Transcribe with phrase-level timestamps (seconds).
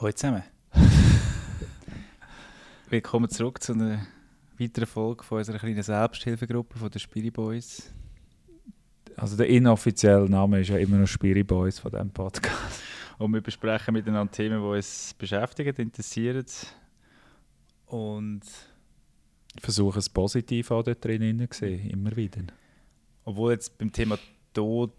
[0.00, 0.44] Hallo zusammen.
[2.88, 4.06] Willkommen zurück zu einer
[4.56, 7.92] weiteren Folge von unserer kleinen Selbsthilfegruppe von den Spirit Boys.
[9.16, 12.80] Also der inoffizielle Name ist ja immer noch Spirit Boys von diesem Podcast.
[13.18, 16.46] Und wir besprechen miteinander Themen, die uns beschäftigen, interessieren.
[17.86, 18.42] Und
[19.60, 22.42] versuchen es positiv auch dort drin zu sehen, immer wieder.
[23.24, 24.16] Obwohl jetzt beim Thema
[24.54, 24.92] Tod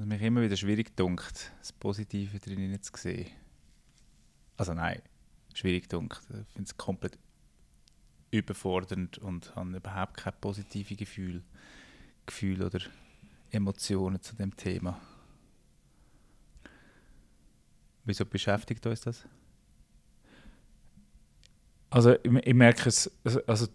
[0.00, 3.30] es mich immer wieder schwierig dunkt, das Positive drin zu sehen.
[4.56, 5.02] Also nein,
[5.54, 6.20] schwierig dunkt.
[6.28, 7.18] Ich finde es komplett
[8.30, 11.42] überfordernd und habe überhaupt kein positives Gefühl,
[12.26, 12.80] Gefühl oder
[13.50, 15.00] Emotionen zu dem Thema.
[18.04, 19.26] Wieso beschäftigt uns das?
[21.90, 23.10] Also ich, ich merke es,
[23.46, 23.66] also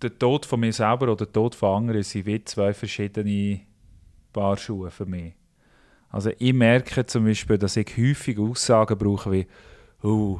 [0.00, 3.60] der Tod von mir selber oder der Tod von anderen sind wie zwei verschiedene
[4.32, 5.34] Paar Schuhe für mich.
[6.12, 9.46] Also ich merke zum Beispiel, dass ich häufig Aussagen brauche wie
[10.02, 10.38] oh,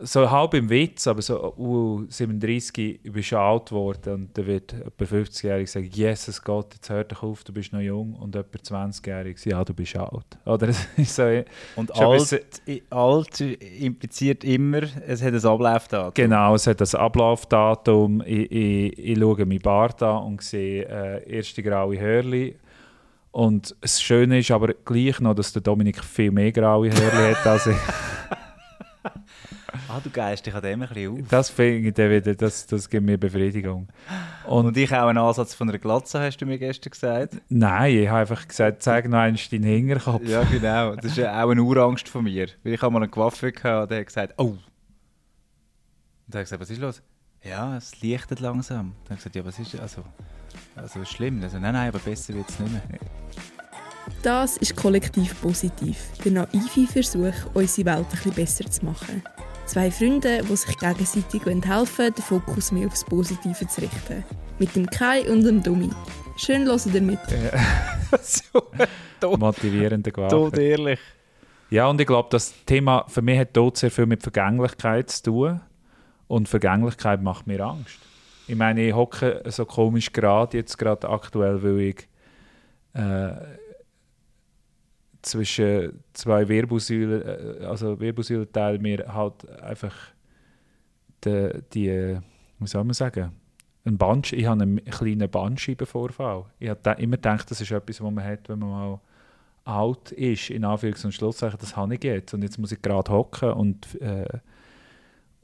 [0.00, 4.72] so halb im Witz, aber so, uh, 37, du bist alt geworden und dann wird
[4.72, 8.56] jemand 50-jährig sagen, Jesus Gott, jetzt hör doch auf, du bist noch jung und jemand
[8.56, 10.38] 20-jährig ja, du bist alt.
[10.46, 10.72] Oder
[11.04, 11.42] so,
[11.76, 16.14] und alt, alt impliziert immer, es hat ein Ablaufdatum.
[16.14, 18.22] Genau, es hat ein Ablaufdatum.
[18.24, 22.56] Ich, ich, ich schaue meinen Bart an und sehe äh, erste graue Hörli
[23.30, 27.46] und das Schöne ist aber gleich noch, dass der Dominik viel mehr graue Haare hat
[27.46, 27.76] als ich.
[29.88, 31.28] ah, du geist dich an dem ein bisschen auf.
[31.28, 33.88] Das finde ich dann wieder, das, das gibt mir Befriedigung.
[34.46, 37.36] Und, Und ich auch einen Ansatz von einer Glatze, hast du mir gestern gesagt?
[37.48, 40.22] Nein, ich habe einfach gesagt, zeig noch einmal deinen Hinterkopf.
[40.24, 40.96] Ja, genau.
[40.96, 42.48] Das ist auch eine Urangst von mir.
[42.62, 44.44] Weil ich habe mal einen Coiffeur gehabt und der hat gesagt, oh.
[44.44, 44.58] Und
[46.28, 47.02] dann habe ich gesagt, was ist los?
[47.42, 48.94] Ja, es lichtet langsam.
[49.04, 50.02] Dann habe ich gesagt, ja, was ist also
[50.78, 51.42] also schlimm.
[51.42, 52.98] Also nein, nein, aber besser wird es nicht mehr.
[54.22, 55.98] Das ist kollektiv positiv.
[56.24, 59.22] Der naive Versuch, unsere Welt ein bisschen besser zu machen.
[59.66, 64.24] Zwei Freunde, die sich gegenseitig helfen den Fokus mehr aufs Positive zu richten.
[64.58, 65.90] Mit dem Kai und dem Dummi.
[66.36, 67.18] Schön hören ihr mit.
[67.28, 68.18] Ja.
[68.22, 70.30] so motivierender Gewalt.
[70.30, 71.00] Tot ehrlich.
[71.70, 75.22] Ja, und ich glaube, das Thema für mich hat dort sehr viel mit Vergänglichkeit zu
[75.24, 75.60] tun.
[76.28, 77.98] Und Vergänglichkeit macht mir Angst.
[78.48, 82.08] Ich meine, ich hocke so komisch gerade, jetzt gerade aktuell, weil ich
[82.94, 83.32] äh,
[85.20, 89.94] zwischen zwei Wirbelsäulen, äh, also Wirbelsäulenteil mir halt einfach
[91.24, 92.18] die, die,
[92.58, 93.32] wie soll man sagen,
[93.84, 96.46] ein Band, ich habe einen kleinen Bandscheibenvorfall.
[96.58, 99.00] Ich habe immer gedacht, das ist etwas, was man hat, wenn man mal
[99.64, 102.32] alt ist, in Anführungs- und Schlusszeichen, das habe ich jetzt.
[102.32, 104.26] Und jetzt muss ich gerade hocken und äh,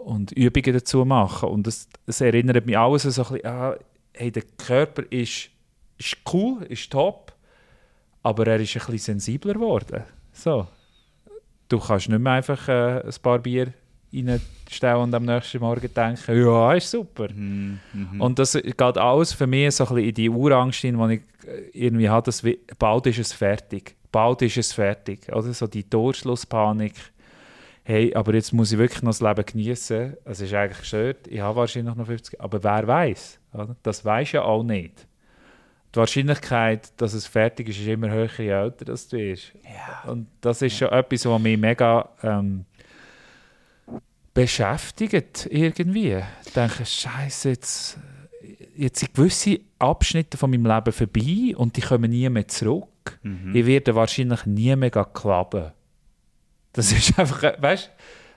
[0.05, 1.49] und Übungen dazu machen.
[1.49, 3.77] Und das, das erinnert mich alles so ein bisschen, ah,
[4.13, 5.51] hey, der Körper ist,
[5.99, 7.33] ist cool, ist top,
[8.23, 10.05] aber er ist ein bisschen sensibler geworden.
[10.33, 10.67] So.
[11.69, 13.73] Du kannst nicht mehr einfach äh, ein paar Bier
[14.13, 17.29] reinstellen und am nächsten Morgen denken, ja, ist super.
[17.33, 18.21] Mm -hmm.
[18.21, 21.49] Und das geht alles für mich so ein bisschen in die Urangst hin, die ich
[21.49, 22.43] äh, irgendwie habe, dass
[22.79, 23.97] bald ist es fertig.
[24.13, 25.29] Bald ist es fertig.
[25.33, 26.95] Oder so die Torschlusspanik
[27.85, 30.17] hey, aber jetzt muss ich wirklich noch das Leben genießen.
[30.25, 33.39] Es ist eigentlich gestört, ich habe wahrscheinlich noch 50, aber wer weiß?
[33.83, 35.07] Das weiß ja auch nicht.
[35.95, 39.53] Die Wahrscheinlichkeit, dass es fertig ist, ist immer höher, je älter das du bist.
[39.63, 40.11] Ja.
[40.11, 42.65] Und das ist schon etwas, was mich mega ähm,
[44.33, 46.21] beschäftigt irgendwie.
[46.45, 47.99] Ich denke, Scheiße, jetzt,
[48.75, 53.21] jetzt sind gewisse Abschnitte von meinem Leben vorbei und die kommen nie mehr zurück.
[53.23, 53.55] Mhm.
[53.55, 55.71] Ich werde wahrscheinlich nie mehr klappen.
[56.75, 57.91] Das ist einfach, weißt du,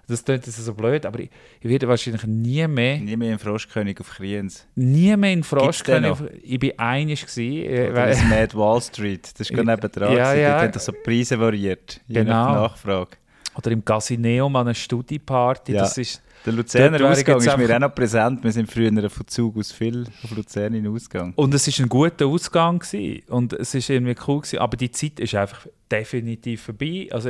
[0.07, 2.97] das klingt jetzt so blöd, aber ich, ich, werde wahrscheinlich nie mehr...
[2.97, 4.65] Nie mehr in Froschkönig auf Kriens.
[4.75, 6.13] Nie mehr in Froschkönig.
[6.43, 7.25] Ich war einig.
[7.37, 10.15] Äh, Oder das Mad Wall Street, das ist gerade nebenan.
[10.15, 10.61] Ja, ja.
[10.61, 12.31] Dort haben so Preise variiert, je genau.
[12.31, 13.17] nach Nachfrage.
[13.55, 15.81] Oder im Casino mal eine Studieparty, ja.
[15.81, 16.21] das ist...
[16.45, 18.41] Der Luzerner Ausgang ist mir auch noch präsent.
[18.41, 21.33] Wir sind früher von Zug aus viel auf Luzern in Ausgang.
[21.35, 23.23] Und es war ein guter Ausgang gewesen.
[23.27, 27.09] und es war irgendwie cool gewesen, aber die Zeit ist einfach definitiv vorbei.
[27.11, 27.29] Also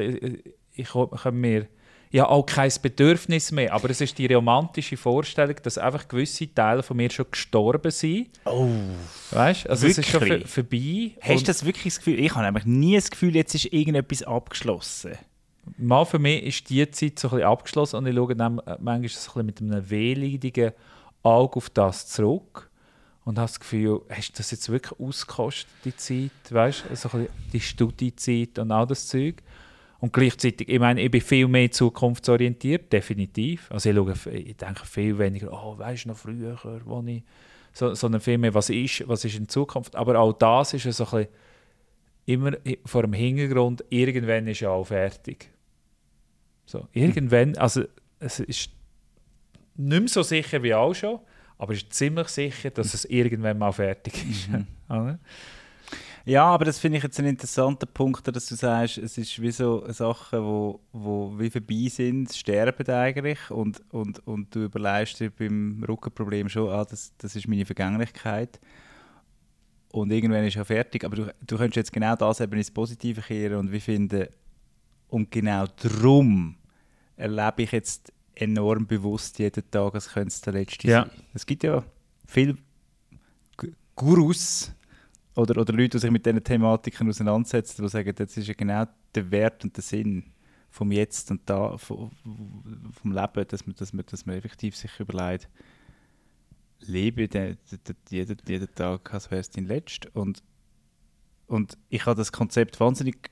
[0.77, 1.67] ich habe mir
[2.09, 6.83] ja auch kein Bedürfnis mehr, aber es ist die romantische Vorstellung, dass einfach gewisse Teile
[6.83, 8.29] von mir schon gestorben sind.
[8.45, 8.69] Oh,
[9.31, 9.69] weißt?
[9.69, 10.07] Also wirklich?
[10.07, 11.11] es ist schon vorbei.
[11.21, 12.19] Hast du das wirklich das Gefühl?
[12.19, 15.17] Ich habe nämlich nie das Gefühl, jetzt ist irgendetwas abgeschlossen.
[15.77, 19.09] Mal für mich ist die Zeit so ein bisschen abgeschlossen und ich schaue dann manchmal
[19.09, 20.71] so ein bisschen mit einem wehleidigen
[21.23, 22.69] Auge auf das zurück
[23.25, 26.85] und habe das Gefühl, hast du das jetzt wirklich ausgekostet, die Zeit, weißt?
[26.93, 29.43] So ein bisschen die Studiezeit und all das Zeug.
[29.99, 33.71] Und gleichzeitig, ich meine, ich bin viel mehr zukunftsorientiert, definitiv.
[33.71, 37.23] Also ich, schaue, ich denke viel weniger, oh, weißt du noch früher, wo ich,
[37.73, 39.95] so, sondern viel mehr, was ist, was ist in Zukunft.
[39.95, 41.27] Aber auch das ist so ein bisschen,
[42.25, 42.51] immer
[42.85, 45.49] vor dem Hintergrund, irgendwann ist ja auch fertig.
[46.65, 47.83] So, irgendwann, also
[48.19, 48.69] es ist
[49.75, 51.19] nicht mehr so sicher wie auch schon,
[51.57, 54.49] aber es ist ziemlich sicher, dass es irgendwann mal fertig ist.
[54.89, 55.17] Oder?
[56.27, 59.49] Ja, aber das finde ich jetzt einen interessanten Punkt, dass du sagst, es ist wie
[59.51, 65.31] so Sachen, wo, wo wie vorbei sind, sterben eigentlich und, und, und du überlegst dir
[65.31, 68.59] beim Rückenproblem schon, ah, das, das ist meine Vergänglichkeit
[69.93, 73.21] und irgendwann ist ja fertig, aber du, du könntest jetzt genau das eben ins Positive
[73.21, 74.27] kehren und wie finden,
[75.07, 76.57] und genau darum
[77.15, 81.01] erlebe ich jetzt enorm bewusst jeden Tag, als könnte es der letzte Ja.
[81.03, 81.11] sein.
[81.33, 81.85] Es gibt ja
[82.25, 82.57] viele
[83.55, 84.73] Gu- Gurus,
[85.37, 88.85] oder, oder Leute, die sich mit diesen Thematiken auseinandersetzen, die sagen, das ist ja genau
[89.13, 90.23] der Wert und der Sinn
[90.69, 92.11] vom Jetzt und da, vom,
[93.03, 95.47] Leben, dass man, dass, man, dass man effektiv sich überlegt,
[96.79, 100.09] lebe den, den, den, jeden, jeden Tag, als wäre es dein letzter.
[100.13, 100.43] Und,
[101.45, 103.29] und ich habe das Konzept wahnsinnig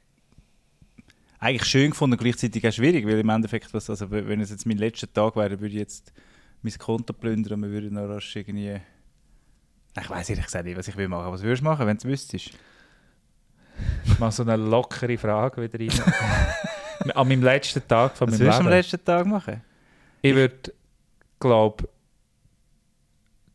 [1.40, 4.78] eigentlich schön gefunden, gleichzeitig auch schwierig, weil im Endeffekt, was, also, wenn es jetzt mein
[4.78, 6.14] letzter Tag wäre, würde ich jetzt
[6.62, 8.80] mein Konto plündern und wir würden noch rasch irgendwie
[10.02, 11.32] ich weiß ehrlich gesagt nicht, was ich will machen.
[11.32, 12.52] Was würdest du machen, wenn du es wüsstest?
[14.20, 17.12] Mal so eine lockere Frage wieder rein.
[17.16, 18.78] An meinem letzten Tag von Was meinem würdest du am Leben.
[18.78, 19.62] letzten Tag machen?
[20.22, 20.74] Ich würde,
[21.40, 21.90] glaube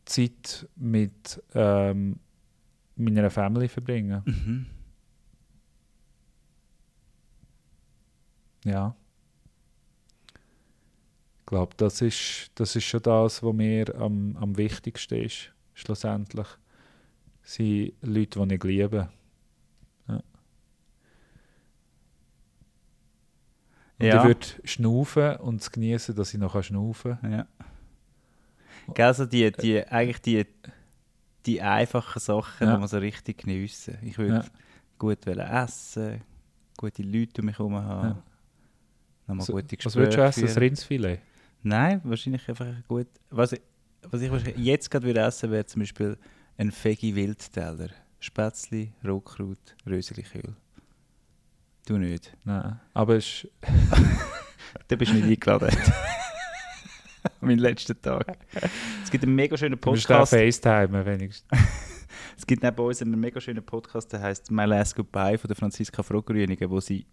[0.05, 2.19] Zeit mit ähm,
[2.95, 4.21] meiner Family verbringen.
[4.25, 4.65] Mhm.
[8.65, 8.95] Ja.
[11.39, 16.47] Ich glaube, das ist, das ist schon das, was mir am, am wichtigsten ist, schlussendlich.
[17.43, 19.09] Sind Leute, die ich liebe.
[20.07, 20.15] Ja.
[23.99, 24.17] Und Ja.
[24.21, 27.31] ich würde schnaufen und es genießen, dass ich noch schnaufen kann.
[27.31, 27.47] Ja.
[28.93, 30.45] Gell, also die, die, eigentlich die,
[31.45, 32.73] die einfachen Sachen, Ja.
[32.73, 33.97] die man so richtig geniessen.
[34.01, 34.45] Ich würde Ja.
[34.97, 36.21] gut essen,
[36.77, 38.23] gute Leute um mich herum haben, Ja.
[39.27, 40.47] nochmal So, gute Was Gespräche würdest du essen?
[40.47, 40.59] Führen.
[40.63, 41.19] Rindsfilet?
[41.63, 43.07] Nein, wahrscheinlich einfach gut.
[43.29, 43.61] Was ich,
[44.09, 46.17] was ich jetzt gerade würde essen, wäre zum Beispiel
[46.57, 47.89] ein Veggie Wildteller.
[48.19, 50.55] Spätzli, Rotkraut, Röseliköl.
[51.87, 52.37] Du nicht.
[52.43, 52.79] Nein.
[52.93, 53.47] Aber es
[54.87, 55.75] Du bist nicht eingeladen.
[57.41, 58.37] mein letzter Tag.
[59.03, 60.33] Es gibt einen mega schönen du musst Podcast.
[60.33, 61.47] FaceTime wenigstens.
[62.37, 65.55] Es gibt neben uns einen mega schönen Podcast, der heißt My Last Goodbye von der
[65.55, 67.05] Franziska Frogerünigen, wo sie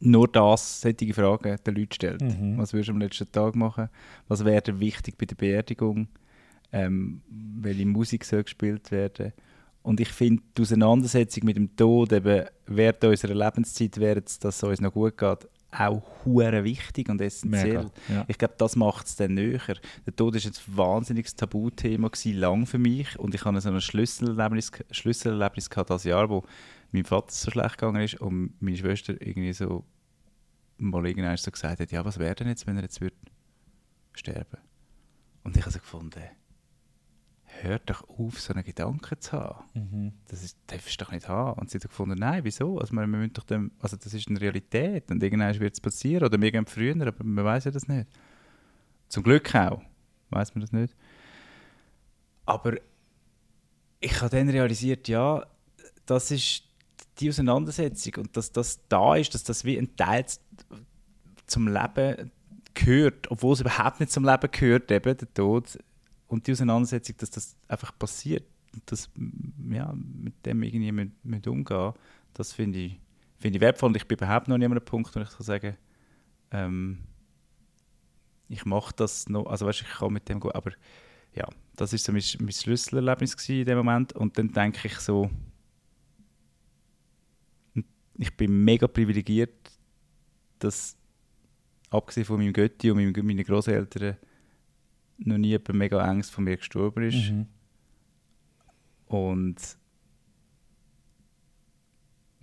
[0.00, 2.20] nur das, solche Fragen den Leuten stellt.
[2.20, 2.58] Mhm.
[2.58, 3.88] Was würdest du am letzten Tag machen?
[4.28, 6.08] Was wäre dir wichtig bei der Beerdigung?
[6.72, 9.32] Ähm, welche Musik soll gespielt werden?
[9.82, 14.80] Und ich finde die Auseinandersetzung mit dem Tod eben während unserer Lebenszeit, während es uns
[14.80, 17.90] noch gut geht, auch hure wichtig und essentiell.
[18.08, 18.24] Ja.
[18.26, 19.60] Ich glaube, das macht es dann näher.
[20.06, 23.18] Der Tod war ein wahnsinniges Tabuthema gewesen, lang für mich.
[23.18, 26.44] Und ich hatte so ein Schlüsselerlebnis, Schlüsselerlebnis gehabt das Jahr, wo
[26.92, 29.84] meinem Vater so schlecht gegangen ist und meine Schwester irgendwie so
[30.78, 33.16] mal irgendwann so gesagt hat, ja, was wäre denn jetzt, wenn er jetzt würde
[34.12, 34.58] sterben?
[35.42, 36.22] Und ich habe so gefunden,
[37.62, 39.64] hör doch auf, so einen Gedanken zu haben.
[39.74, 40.12] Mhm.
[40.28, 41.58] Das ist, darfst du doch nicht haben.
[41.58, 42.78] Und sie hat gefunden, nein, wieso?
[42.78, 45.80] Also, wir, wir müssen doch dem, also das ist eine Realität und irgendwann wird es
[45.80, 48.08] passieren oder wir gehen früher, aber man weiß ja das nicht.
[49.08, 49.82] Zum Glück auch,
[50.30, 50.94] weiß man das nicht.
[52.44, 52.74] Aber
[54.00, 55.46] ich habe dann realisiert, ja,
[56.06, 56.67] das ist
[57.18, 60.24] die Auseinandersetzung und dass das da ist, dass das wie ein Teil
[61.46, 62.30] zum Leben
[62.74, 65.78] gehört, obwohl es überhaupt nicht zum Leben gehört, eben der Tod
[66.28, 69.10] und die Auseinandersetzung, dass das einfach passiert und dass
[69.70, 71.92] ja, mit dem irgendwie mit, mit umgehen,
[72.34, 73.00] das finde ich,
[73.38, 75.44] finde ich wertvoll und ich bin überhaupt noch nicht an einem Punkt, wo ich kann
[75.44, 75.76] sagen
[76.50, 76.98] ähm,
[78.48, 80.72] ich mache das noch, also weißt, ich kann mit dem gehen, aber
[81.34, 81.46] ja,
[81.76, 85.30] das ist so mein, mein Schlüsselerlebnis in dem Moment und dann denke ich so,
[88.18, 89.70] ich bin mega privilegiert,
[90.58, 90.96] dass
[91.90, 94.16] abgesehen von meinem Götti und meinen Großeltern
[95.18, 97.30] noch nie jemand mega Angst von mir gestorben ist.
[97.30, 97.46] Mhm.
[99.06, 99.78] Und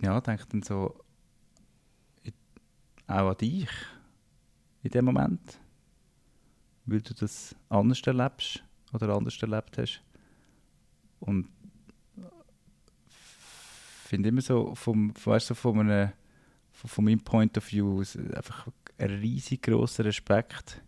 [0.02, 0.98] ja, denke dann so
[2.22, 2.34] ich-
[3.06, 3.68] auch an dich
[4.82, 5.60] in dem Moment,
[6.86, 10.02] weil du das anders erlebst oder anders erlebt hast.
[11.20, 11.48] Und
[14.06, 16.12] finde immer so vom, weißt du, von, einem,
[16.72, 18.02] von, von meinem Point of View
[18.34, 20.82] einfach ein riesig großer Respekt,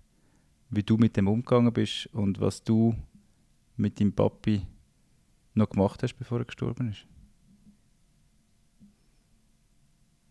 [0.71, 2.95] wie du mit dem umgegangen bist und was du
[3.77, 4.67] mit deinem Papi
[5.55, 7.07] noch gemacht hast, bevor er gestorben ist.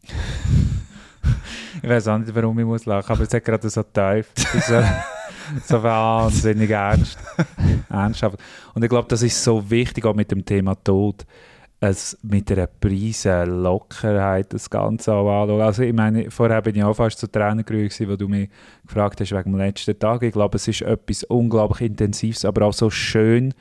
[1.79, 4.31] Ich weiß auch nicht, warum ich muss lachen, aber es hat gerade so tief.
[4.67, 4.83] So,
[5.63, 7.19] so wahnsinnig ernst.
[7.89, 8.39] ernsthaft.
[8.73, 11.27] Und ich glaube, das ist so wichtig, auch mit dem Thema Tod.
[11.79, 15.61] Es mit einer Prise Lockerheit das Ganze auch anschauen.
[15.61, 18.49] Also ich meine, vorher bin ich auch fast zu Tränen gerührt, wo du mich
[18.85, 20.23] gefragt hast wegen dem letzten Tag.
[20.23, 23.53] Ich glaube, es ist etwas unglaublich Intensives, aber auch so schön,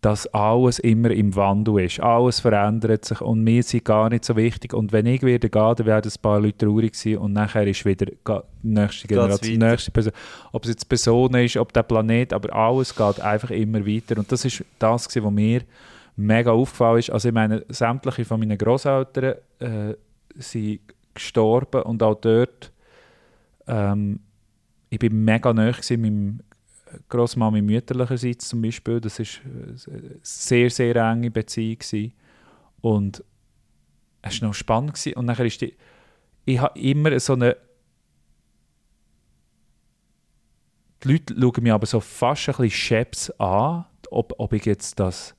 [0.00, 2.00] dass alles immer im Wandel ist.
[2.00, 4.74] Alles verändert sich und wir sind gar nicht so wichtig.
[4.74, 7.84] Und wenn ich wieder gehe, dann werden ein paar Leute traurig sein und nachher ist
[7.86, 10.12] wieder die nächste Generation, die nächste Person.
[10.52, 14.18] Ob es jetzt Person ist, ob der Planet, aber alles geht einfach immer weiter.
[14.18, 15.62] Und das ist das, was mir
[16.16, 17.10] mega aufgefallen ist.
[17.10, 19.94] Also ich meine, sämtliche von meinen Großeltern äh,
[20.36, 20.80] sind
[21.12, 22.72] gestorben und auch dort
[23.66, 24.20] ähm,
[24.90, 26.40] ich bin mega mit meinem
[27.08, 32.12] Großmami mütterlicherseits zum Beispiel, das ist eine sehr, sehr enge Beziehung gewesen.
[32.80, 33.24] und
[34.22, 35.14] es war noch spannend gewesen.
[35.16, 35.74] und nachher ist die,
[36.44, 37.56] ich habe immer so eine
[41.02, 44.98] die Leute schauen mich aber so fast ein bisschen scheps an, ob, ob ich jetzt
[44.98, 45.34] das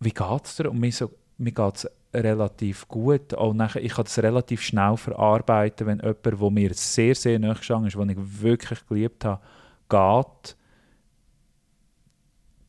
[0.00, 0.70] wie geht es dir?
[0.70, 3.34] Und mir, so, mir geht es relativ gut.
[3.34, 7.52] Auch nachher, ich kann das relativ schnell verarbeiten, wenn jemand, der mir sehr, sehr nahe
[7.52, 9.42] ist, den ich wirklich geliebt habe,
[9.88, 10.56] geht.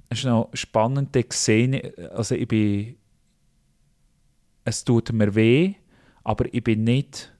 [0.09, 1.81] Es ist noch spannend, zu sehen,
[2.11, 2.95] also ich bin,
[4.63, 5.75] es tut mir weh,
[6.23, 7.33] aber ich bin nicht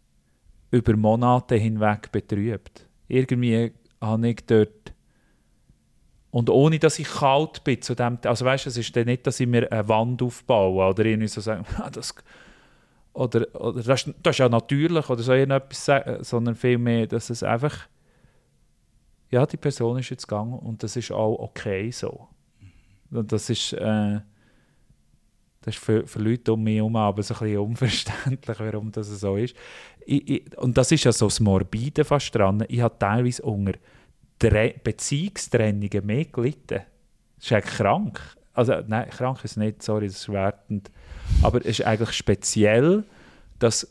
[0.71, 2.87] über Monate hinweg betrübt.
[3.07, 4.86] Irgendwie habe ich dort
[6.37, 9.25] und ohne, dass ich kalt bin zu dem, also weißt du, es ist dann nicht,
[9.25, 12.13] dass ich mir eine Wand aufbaue oder irgendwie so sagen, ah, das,
[13.13, 17.41] oder, oder das, das ist ja natürlich oder so irgendetwas sagen, sondern vielmehr, dass es
[17.41, 17.87] einfach
[19.31, 22.27] ja, die Person ist jetzt gegangen und das ist auch okay so.
[23.09, 24.19] Und das ist, äh,
[25.61, 29.07] das ist für, für Leute um mich herum aber so ein bisschen unverständlich, warum das
[29.07, 29.55] so ist.
[30.05, 32.63] Ich, ich, und das ist ja so das Morbide fast dran.
[32.67, 33.73] Ich habe teilweise unter
[34.39, 36.81] Tre Beziehungstrennungen mehr gelitten.
[37.37, 38.37] Das ist eigentlich krank.
[38.53, 40.91] Also, nein, krank ist nicht, sorry, das ist wertend.
[41.43, 43.03] Aber es ist eigentlich speziell,
[43.59, 43.87] dass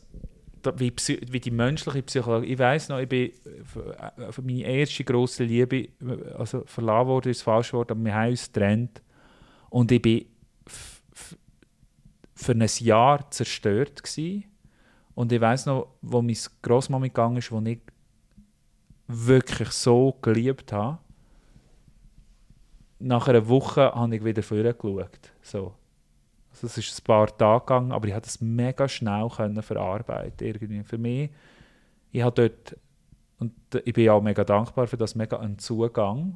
[0.75, 0.93] wie,
[1.31, 2.53] wie die menschliche Psychologie.
[2.53, 3.31] Ich weiß noch, ich bin
[3.63, 5.89] für, für meine erste große Liebe,
[6.37, 9.01] also verlassen worden ist das falsche Wort, aber wir haben uns getrennt.
[9.69, 10.25] Und ich bin
[12.35, 14.45] für ein Jahr zerstört gewesen.
[15.15, 17.79] Und ich weiß noch, wo meine Großmama gegangen ist, wo ich
[19.07, 20.99] wirklich so geliebt habe.
[22.99, 25.31] Nach einer Woche habe ich wieder vorgeschaut.
[25.41, 25.73] So.
[26.51, 30.47] Also es ist ein paar Tage gegangen, aber ich konnte es mega schnell können verarbeiten.
[30.47, 30.83] Irgendwie.
[30.83, 31.29] Für mich,
[32.11, 32.75] ich habe dort,
[33.39, 33.53] und
[33.85, 36.35] ich bin auch mega dankbar für das, mega einen Zugang,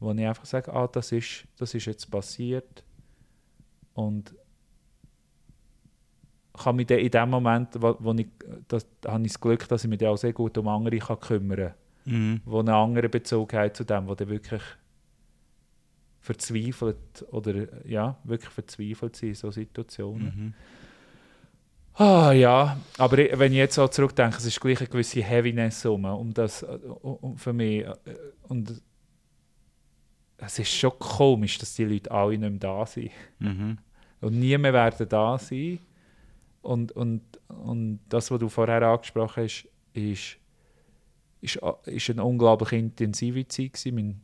[0.00, 2.84] wo ich einfach sage, ah, das ist, das ist jetzt passiert.
[3.94, 4.34] Und
[6.62, 8.28] kann mich in dem Moment, wo, wo ich,
[8.68, 11.72] das, habe ich das Glück, dass ich mich auch sehr gut um andere kann kümmern
[12.04, 12.40] kann, mhm.
[12.46, 14.62] die einen anderen Bezug haben zu dem, wo der wirklich
[16.20, 20.24] verzweifelt oder ja, wirklich verzweifelt sind in solchen Situationen.
[20.24, 20.54] Mhm.
[21.94, 26.04] Ah ja, aber wenn ich jetzt auch zurückdenke, es ist gleich eine gewisse Heaviness um,
[26.04, 27.84] um das um für mich
[28.48, 28.80] und
[30.38, 33.10] es ist schon komisch, dass die Leute alle nicht mehr da sind.
[33.38, 33.78] Mhm.
[34.20, 35.78] Und nie mehr werden da sein.
[36.62, 40.36] Und, und, und das, was du vorher angesprochen hast, ist,
[41.40, 43.80] ist, ist eine unglaublich intensive Zeit.
[43.92, 44.20] Mein,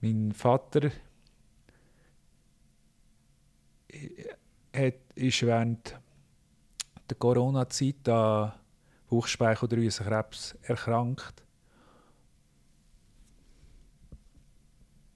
[0.00, 0.90] mein Vater
[4.74, 6.00] hat, ist während
[7.08, 8.52] der Corona-Zeit an
[9.08, 11.43] Bauchspeicheldrüsenkrebs erkrankt.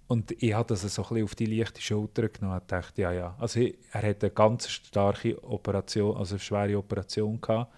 [0.09, 3.37] Und ich habe das so auf die leichte Schulter genommen und dachte, ja, ja.
[3.39, 7.71] Also er hatte eine ganz starke Operation, also eine schwere Operation gehabt.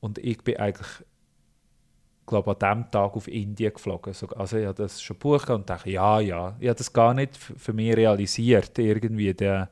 [0.00, 1.04] Und ich bin eigentlich
[2.26, 4.14] glaube an dem Tag auf Indien geflogen.
[4.36, 6.54] Also ich habe das schon gebucht und dachte, ja, ja.
[6.60, 9.70] Ich habe das gar nicht für mich realisiert, irgendwie der,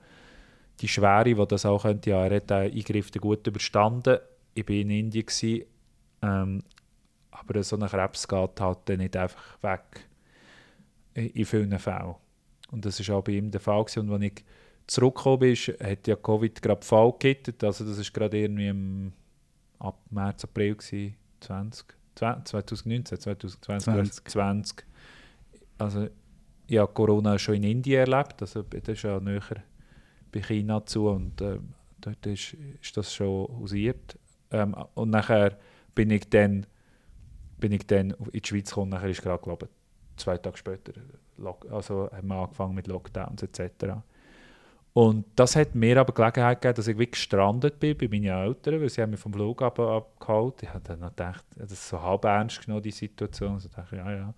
[0.80, 2.10] die Schwere, die das auch könnte.
[2.10, 4.18] Ja, er hat den Eingriff gut überstanden.
[4.54, 5.64] Ich war in Indien, gewesen,
[6.22, 6.62] ähm,
[7.30, 10.08] aber so ein Krebs geht halt dann nicht einfach weg
[11.14, 12.14] in vielen Fällen.
[12.70, 13.84] Und das war auch bei ihm der Fall.
[13.84, 14.08] Gewesen.
[14.08, 14.44] Und als ich
[14.86, 17.56] zurückgekommen bin, hat ja Covid gerade Fall gegeben.
[17.62, 19.12] Also das war gerade irgendwie im,
[19.78, 21.94] ab März, April gewesen, 20.
[22.14, 24.86] 2019, 2020, 20.
[25.78, 26.08] Also
[26.66, 29.42] ich habe Corona schon in Indien erlebt, also das ist ja näher
[30.30, 31.58] bei China zu und äh,
[32.00, 34.18] dort ist, ist das schon hausiert.
[34.50, 35.58] Ähm, und nachher
[35.94, 36.66] bin ich dann,
[37.58, 39.68] bin ich dann in die Schweiz gekommen, nachher ist gerade, ich,
[40.22, 40.92] zwei Tage später,
[41.70, 43.96] also haben wir angefangen mit Lockdowns etc.
[44.94, 48.80] Und das hat mir aber Gelegenheit gegeben, dass ich wirklich gestrandet bin bei meinen Eltern,
[48.80, 50.62] weil sie haben mich vom Flug ab, abgeholt.
[50.62, 53.54] Ich habe dann gedacht, das ist so halb ernst genommen, die Situation.
[53.54, 54.34] Also dachte, ja, ja.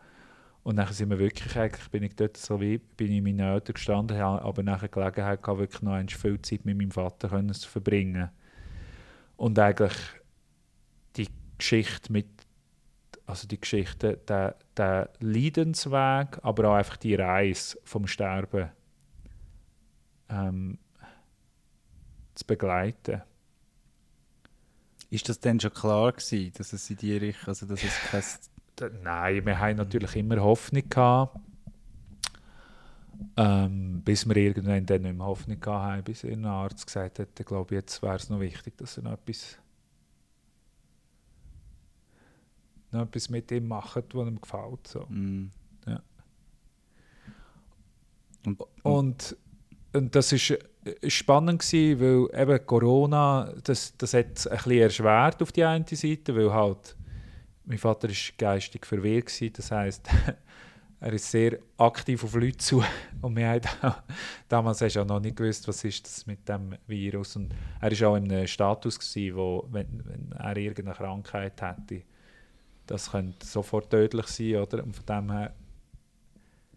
[0.62, 3.40] Und dann sind wir wirklich, eigentlich bin ich dort so wie, bin ich in meinen
[3.40, 7.28] Eltern gestanden, habe aber nachher Gelegenheit gehabt, wirklich noch einmal viel Zeit mit meinem Vater
[7.28, 8.30] können zu verbringen.
[9.36, 9.94] Und eigentlich
[11.16, 12.28] die Geschichte mit,
[13.26, 18.71] also die Geschichte, der, der Leidensweg, aber auch einfach die Reise vom Sterben
[20.28, 20.78] ähm,
[22.35, 23.23] zu begleiten.
[25.11, 28.23] Ist das denn schon klar gewesen, dass es in die Richtung, also dass es kein...
[29.04, 31.38] Nein, wir haben natürlich immer Hoffnung gehabt.
[33.37, 37.28] Ähm, bis wir irgendwann dann nicht mehr Hoffnung gehabt haben, bis ein Arzt gesagt hat,
[37.38, 39.57] ich glaube, jetzt wäre es noch wichtig, dass er noch etwas,
[42.94, 44.86] noch etwas mit ihm macht, was ihm gefällt.
[44.86, 45.00] So.
[45.08, 45.50] Mm.
[45.86, 46.02] Ja.
[48.46, 49.36] Und, Und,
[49.92, 54.78] und das ist äh, spannend gewesen, weil eben Corona, das, das hat es ein bisschen
[54.78, 56.96] erschwert auf die eine Seite, weil halt
[57.64, 60.08] mein Vater ist geistig verwirrt gewesen, das heißt
[61.00, 62.82] er ist sehr aktiv auf Leute zu
[63.22, 64.02] und wir haben auch,
[64.48, 67.92] damals hast du auch noch nicht gewusst, was ist das mit dem Virus und er
[67.92, 72.02] ist auch in einem Status gewesen, wo wenn, wenn er irgendeine Krankheit hätte,
[72.86, 74.82] das könnte sofort tödlich sein, oder?
[74.84, 75.54] Und von dem her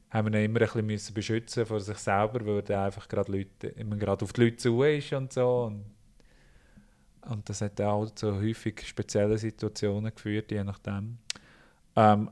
[0.09, 3.67] haben wir ihn immer ein bisschen beschützen vor sich selber, weil er einfach gerade Leute,
[3.67, 5.65] immer gerade auf die Leute zu ist und so.
[5.65, 5.85] Und,
[7.29, 11.17] und das hat auch zu häufig speziellen Situationen geführt, je nachdem.
[11.95, 12.31] Ähm,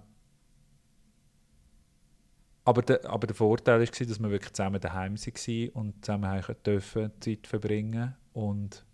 [2.63, 7.11] aber, der, aber der Vorteil war, dass wir wirklich zusammen daheim waren und zusammen dürfen
[7.19, 8.85] Zeit verbringen und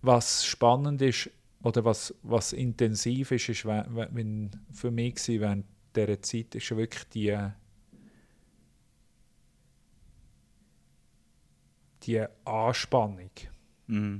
[0.00, 1.30] was spannend ist
[1.62, 7.04] oder was, was intensiv ist, ist wenn, für mich war, während dieser Zeit ist wirklich
[7.08, 7.36] die,
[12.04, 13.30] die Anspannung,
[13.88, 14.18] mm.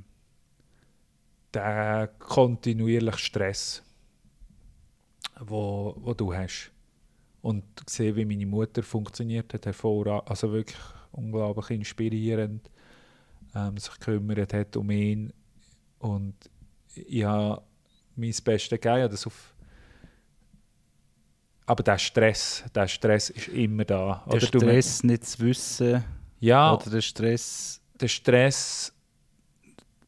[1.55, 3.83] der kontinuierliche Stress,
[5.41, 6.73] wo, wo du hast.
[7.41, 10.81] Und gesehen, wie meine Mutter funktioniert hat, hervorragend, also wirklich
[11.13, 12.69] unglaublich inspirierend,
[13.55, 15.33] ähm, sich gekümmert hat um ihn.
[16.01, 16.35] Und
[16.95, 17.63] ich habe
[18.17, 19.55] mein Bestes gegeben, das auf
[21.67, 24.25] aber der Stress, der Stress ist immer da.
[24.33, 26.03] Der du Stress nicht zu wissen
[26.41, 27.83] ja, oder der Stress...
[28.01, 28.95] der Stress,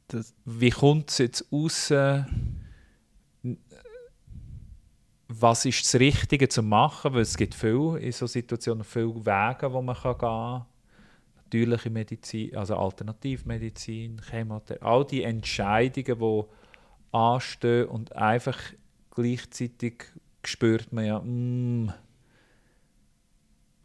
[0.08, 1.92] Das, wie kommt es jetzt raus?
[5.28, 7.12] Was ist das Richtige zu machen?
[7.12, 10.66] Weil es gibt viel in so Situationen viele Wege, wo man kann gehen kann.
[11.36, 16.44] Natürliche Medizin, also Alternativmedizin, Chemotherapie, all die Entscheidungen, die
[17.12, 18.58] anstehen und einfach
[19.10, 20.04] gleichzeitig
[20.44, 21.92] spürt man ja, mm,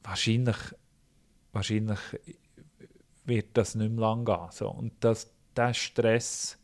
[0.03, 0.57] wahrscheinlich,
[1.51, 1.99] wahrscheinlich
[3.25, 4.47] wird das nicht mehr lang gehen.
[4.51, 4.69] So.
[4.69, 6.57] Und das, der Stress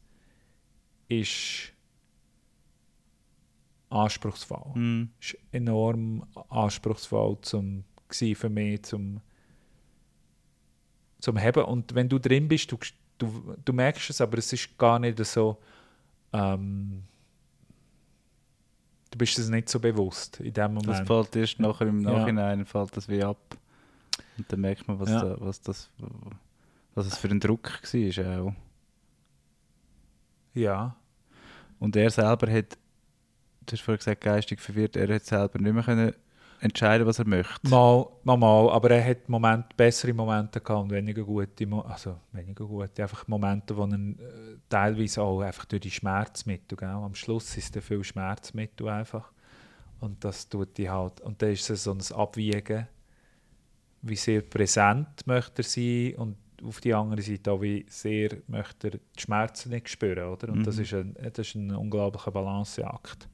[1.07, 1.73] ist
[3.89, 4.71] anspruchsvoll.
[4.75, 5.09] mm.
[5.19, 9.19] ist enorm anspruchsvoll zum, für mich zum,
[11.19, 11.65] zum Haben.
[11.65, 12.77] Und wenn du drin bist, du,
[13.17, 15.57] du, du merkst es, aber es ist gar nicht so,
[16.33, 17.03] ähm,
[19.11, 21.07] du bist es nicht so bewusst in dem Das Moment.
[21.07, 22.11] fällt erst nachher im Ja.
[22.19, 23.57] Nachhinein fällt das wie ab.
[24.37, 25.21] Und dann merkt man, was, Ja.
[25.23, 25.89] da, was, das,
[26.95, 28.41] was es für ein Druck war.
[28.41, 28.53] Auch.
[30.53, 30.95] Ja,
[31.79, 32.77] Und er selber hat,
[33.65, 36.13] du hast vorhin gesagt, geistig verwirrt, er hat selber nicht mehr können
[36.61, 37.67] entscheiden, was er möchte.
[37.69, 42.17] mal, mal, mal, aber er hat Moment, bessere Momente gehabt und weniger gute, Mo also
[42.31, 46.87] weniger gute, einfach Momente, wo er äh, teilweise auch einfach durch die Schmerzmittel, gell?
[46.89, 49.31] am Schluss ist es viel Schmerzmittel einfach
[49.99, 52.87] und das tut die halt, und dann ist es so ein Abwiegen,
[54.03, 58.89] wie sehr präsent möchte er sein und auf die andere Seite auch, wie sehr möchte
[58.89, 60.49] er die Schmerzen nicht spüren, oder?
[60.49, 60.81] Und das, Mhm.
[60.83, 63.27] ist ein, das ist ein unglaublicher Balanceakt.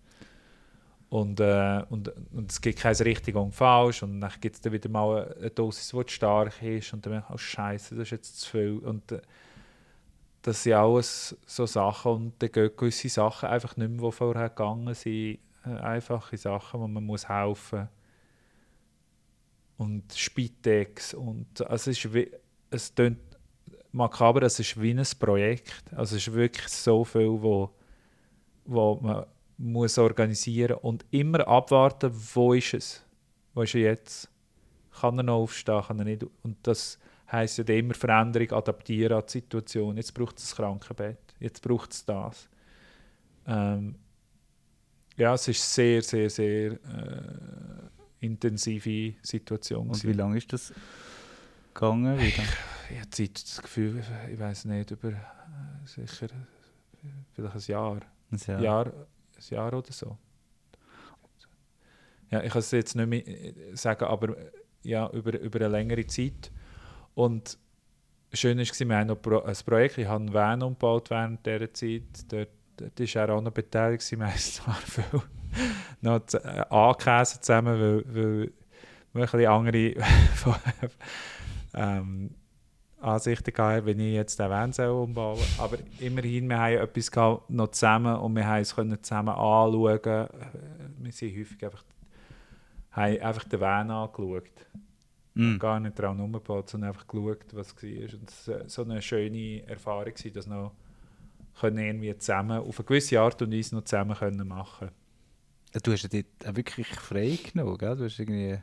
[1.09, 4.03] Und, äh, und, und es gibt kein richtig und falsch.
[4.03, 6.93] Und dann gibt es wieder mal eine, Dosis, die stark ist.
[6.93, 8.79] Und dann merkt man, oh Scheiße, das ist jetzt zu viel.
[8.79, 9.21] Und äh,
[10.41, 12.11] das sind alles so Sachen.
[12.11, 15.39] Und dann gehen gewisse Sachen einfach nicht mehr, die vorher gegangen sind.
[15.65, 17.87] Äh, einfache Sachen, wo man muss helfen.
[19.77, 21.13] Und Spitex.
[21.13, 22.29] Und also es ist wie,
[22.69, 22.93] es
[23.93, 25.85] makaber, es ist wie ein Projekt.
[25.95, 27.69] Also es ist wirklich so viel, wo,
[28.65, 29.25] wo man
[29.57, 33.05] muss organisieren und immer abwarten, wo ist es?
[33.53, 34.29] Wo ist er jetzt?
[34.99, 36.25] Kann er noch aufstehen, kann er nicht?
[36.43, 36.99] Und das
[37.31, 39.97] heisst ja immer Veränderung, adaptieren an die Situation.
[39.97, 42.47] Jetzt braucht es ein Krankenbett, jetzt braucht es das.
[43.47, 43.95] Ähm,
[45.17, 46.77] ja, es ist sehr, sehr, sehr äh,
[48.19, 49.89] intensive Situation.
[49.89, 50.73] Und wie lange ist das
[51.73, 52.17] gegangen?
[52.19, 52.43] Wieder?
[52.89, 55.15] Ich habe Zeit, das Gefühl, ich weiß nicht, über äh,
[55.85, 56.27] sicher
[57.33, 57.99] vielleicht ein Jahr.
[58.31, 58.91] Ein Jahr,
[59.37, 60.17] ein Jahr oder so.
[62.29, 64.51] Ja, ich kann es jetzt nicht mehr äh, sagen, aber äh,
[64.83, 66.51] ja, über, über eine längere Zeit.
[67.15, 67.57] Und
[68.33, 71.73] schön war, wir haben noch Pro ein Projekt, ich habe einen Van umgebaut während dieser
[71.73, 72.03] Zeit.
[72.29, 74.03] Dort, war er auch noch beteiligt.
[74.03, 75.21] Zwar viel
[76.01, 78.51] noch äh, angekäsen zusammen, weil, weil
[79.13, 79.77] wir ein bisschen andere
[81.73, 82.35] ähm,
[82.99, 85.65] Ansichten gehabt, wenn ich jetzt den Van umbauen soll.
[85.65, 87.11] Aber immerhin, wir haben etwas
[87.49, 90.27] noch zusammen und wir haben es können zusammen anschauen.
[90.99, 91.83] Wir sind häufig einfach,
[92.91, 94.43] haben einfach den Van angeschaut.
[95.35, 95.57] Mm.
[95.59, 98.19] Gar nicht daran umgebaut, sondern einfach geschaut, was war.
[98.19, 100.71] Und es war so eine schöne Erfahrung, das noch
[101.59, 104.89] können irgendwie zusammen, auf eine gewisse Art und Weise noch zusammen können machen
[105.83, 107.95] Du hast ja dort auch wirklich frei genommen, gell?
[107.95, 108.57] Du hast irgendwie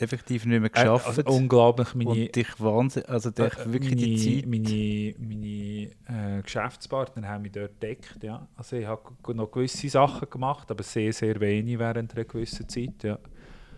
[0.00, 1.06] effektiv nicht mehr geschafft.
[1.06, 4.46] Äh, also unglaublich meine, und dich Wahnsinn, also dich äh, wirklich meine, die Zeit.
[4.46, 8.46] Meine, meine äh, Geschäftspartner haben mich dort gedeckt, ja.
[8.56, 13.02] Also ich habe noch gewisse Sachen gemacht, aber sehr, sehr wenig während einer gewissen Zeit,
[13.02, 13.18] ja.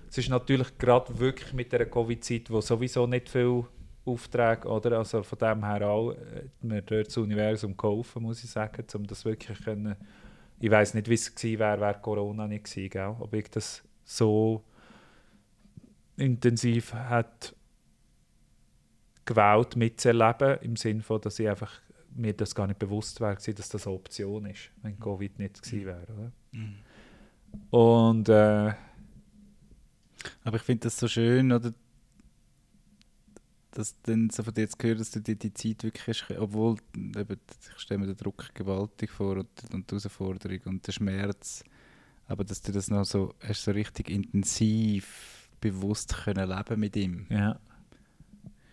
[0.08, 3.64] Es ist natürlich gerade wirklich mit der Covid-Zeit, wo sowieso nicht viel
[4.04, 4.98] Aufträge, oder?
[4.98, 9.06] Also von dem her auch, hat mir dort das Universum geholfen, muss ich sagen, um
[9.06, 9.94] das wirklich können.
[10.58, 13.14] Ich weiß nicht, wie es gewesen wäre, wäre Corona nicht gewesen, gell?
[13.18, 14.64] ob ich das so
[16.20, 17.54] intensiv hat
[19.24, 21.72] gewählt mitzuerleben, im Sinne von, dass ich einfach
[22.14, 25.00] mir das gar nicht bewusst wäre, dass das eine Option ist, wenn mhm.
[25.00, 26.06] Covid nicht gewesen wäre.
[26.12, 26.32] Oder?
[26.52, 26.74] Mhm.
[27.70, 28.74] Und äh,
[30.44, 31.72] aber ich finde das so schön, oder?
[33.70, 37.40] Dass dann so von dir zu hören, dass du dir die Zeit wirklich obwohl eben,
[37.72, 41.62] ich stelle mir den Druck gewaltig vor und, und die Herausforderung und den Schmerz,
[42.26, 47.26] aber dass du das noch so, hast so richtig intensiv bewusst können leben mit ihm.
[47.28, 47.58] Ja.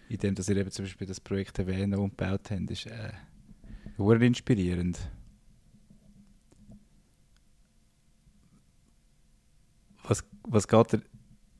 [0.09, 3.11] Indem, dass ihr eben zum Beispiel das Projekt erwähnt und gebaut habt, ist äh,
[3.97, 4.99] inspirierend.
[10.03, 11.01] Was, was geht dir,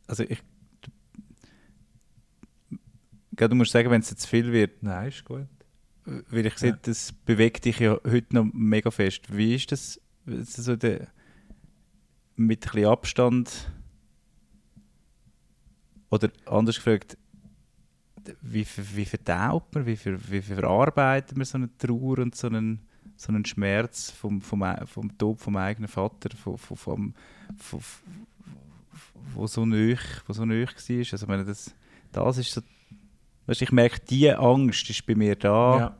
[0.08, 0.42] also ich,
[3.32, 4.82] du, musst sagen, wenn es zu viel wird.
[4.82, 5.48] Nein, ist gut.
[6.06, 6.80] Weil ich sehe, ja.
[6.84, 9.36] das bewegt dich ja heute noch mega fest.
[9.36, 11.10] Wie ist das, so der,
[12.38, 13.72] mit ein bisschen Abstand
[16.10, 17.18] oder anders gefragt,
[18.42, 22.82] wie, wie verdaut man, wie, wie verarbeitet man so eine Trauer und so einen,
[23.16, 27.14] so einen Schmerz vom, vom, vom Tod vom eigenen Vater, vom, vom, vom,
[27.58, 27.82] vom,
[29.34, 31.06] wo so nöch, wo so nöch war.
[31.12, 31.74] Also meine, das,
[32.12, 32.62] das ist so,
[33.46, 35.98] weißt, ich merke, diese Angst ist bei mir da, ja.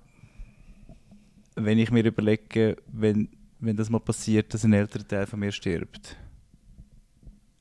[1.56, 5.52] wenn ich mir überlege, wenn, wenn das mal passiert, dass ein älterer Teil von mir
[5.52, 6.18] stirbt.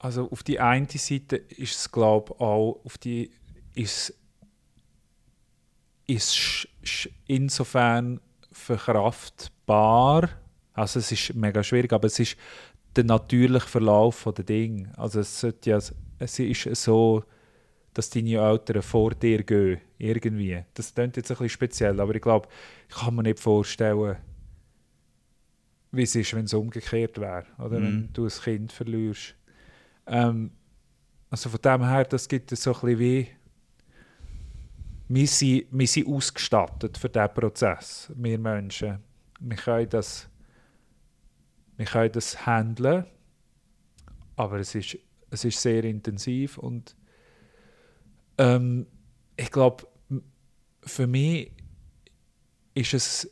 [0.06, 3.28] Also auf die eine Seite ist es glaube ich auch auf die
[3.74, 4.14] ist
[6.06, 6.68] ist
[7.26, 8.20] insofern
[8.52, 10.28] verkraftbar.
[10.74, 12.36] Also es ist mega schwierig, aber es ist
[12.94, 14.92] der natürliche Verlauf der Dinge.
[14.96, 15.80] Also es, sollte ja,
[16.20, 17.24] es ist so,
[17.92, 20.62] dass deine Eltern vor dir gehen, irgendwie.
[20.74, 22.46] Das klingt jetzt ein bisschen speziell, aber ich glaube,
[22.88, 24.18] ich kann mir nicht vorstellen,
[25.90, 27.84] wie es ist, wenn es umgekehrt wäre, oder mhm.
[27.84, 29.34] wenn du ein Kind verlierst.
[30.06, 30.50] Ähm,
[31.30, 33.28] also von dem her, das gibt es so ein bisschen wie
[35.08, 38.98] wir sind, wir sind ausgestattet für diesen Prozess, wir Menschen.
[39.38, 40.28] Wir können das
[41.76, 43.04] wir können das handeln,
[44.36, 44.98] aber es ist,
[45.30, 46.96] es ist sehr intensiv und
[48.38, 48.86] ähm,
[49.36, 49.86] ich glaube,
[50.82, 51.52] für mich
[52.74, 53.30] ist es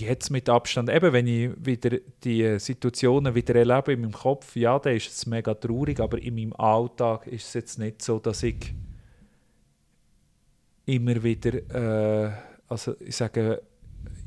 [0.00, 4.78] jetzt mit Abstand, eben wenn ich wieder die Situationen wieder erlebe in meinem Kopf, ja,
[4.78, 8.42] dann ist es mega traurig, aber in meinem Alltag ist es jetzt nicht so, dass
[8.42, 8.74] ich
[10.86, 12.32] immer wieder, äh,
[12.68, 13.62] also ich sage,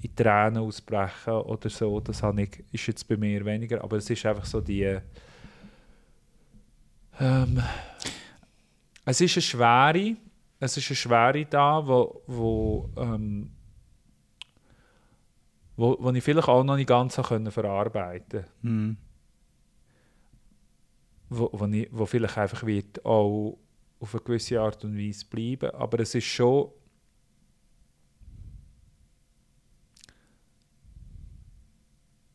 [0.01, 1.99] in Tränen ausbrechen oder so.
[1.99, 4.97] Das habe ich, ist jetzt bei mir weniger, aber es ist einfach so die...
[7.19, 7.61] Ähm,
[9.05, 10.15] es ist eine Schwere,
[10.59, 13.51] es ist eine Schwere da, wo, wo, ähm,
[15.79, 18.97] wo, wo ich vielleicht auch noch nicht ganz können verarbeiten mhm.
[21.29, 23.57] wo, wo, ich, wo vielleicht einfach wird auch
[24.01, 26.71] auf eine gewisse Art und Weise bleiben, aber es ist schon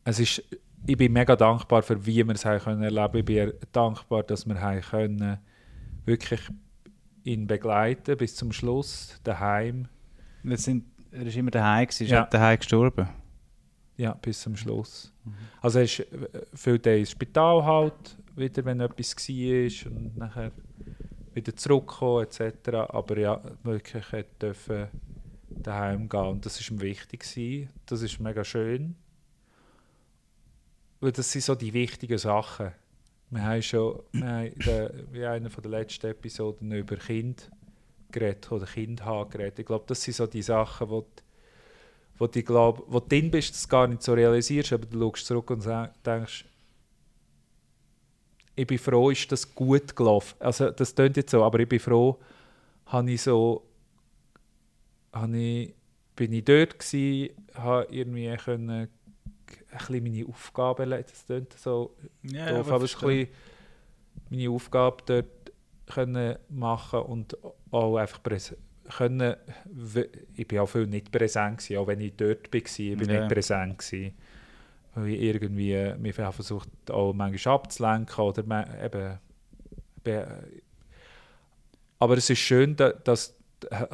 [0.05, 0.43] es ist,
[0.87, 3.17] ich bin mega dankbar für wie wir es haben können erleben.
[3.17, 5.37] Ich bin dankbar, dass wir haben können
[6.05, 6.41] wirklich
[7.23, 9.87] ihn begleiten bis zum Schluss daheim.
[10.43, 12.25] Wir sind, er ist immer daheim gewesen, ja.
[12.25, 13.09] daheim gestorben.
[13.97, 15.13] Ja, bis zum Schluss.
[15.23, 15.33] Mhm.
[15.61, 16.05] Also er ist äh,
[16.53, 20.51] viel Tage ins Spital halt, wieder wenn etwas war und nachher
[21.33, 22.69] wieder zurückkommen etc.
[22.89, 24.05] Aber ja, wirklich
[24.41, 24.87] dürfen
[25.49, 27.69] daheim gehen und das ist ihm wichtig gewesen.
[27.85, 28.95] Das ist mega schön
[31.01, 32.71] weil das sind so die wichtigen Sachen.
[33.29, 34.59] Wir haben schon wir haben in,
[35.13, 37.51] der, einer der letzten Episoden über Kind
[38.11, 39.59] geredet oder Kind haben geredet.
[39.59, 41.21] Ich glaube, das sind so die Sachen, die-
[42.17, 45.25] wo, die, glaub, wo du drin bist, das gar nicht so realisierst, aber du schaust
[45.25, 45.65] zurück und
[46.05, 46.45] denkst,
[48.55, 50.35] ich bin froh, ist das gut gelaufen.
[50.39, 52.17] Also das klingt jetzt so, aber ich bin froh,
[52.87, 53.63] habe ich so,
[55.11, 55.73] habe ich,
[56.15, 58.89] bin ich dort gsi, habe irgendwie können, ein
[59.77, 63.01] bisschen meine Aufgaben, le- das klingt so Ja, doof, aber es ist
[64.29, 65.25] meine Aufgabe dort
[65.87, 67.37] können machen und
[67.71, 68.55] auch einfach präs
[68.97, 69.35] können,
[70.35, 73.19] ich bin auch viel nicht präsent gewesen, auch wenn ich dort war, ich bin Ja.
[73.19, 74.13] nicht präsent gewesen,
[74.95, 78.43] weil ich irgendwie mich versucht auch manchmal abzulenken oder
[78.83, 79.19] eben,
[80.03, 80.27] be-
[81.99, 83.35] aber es ist schön, da- dass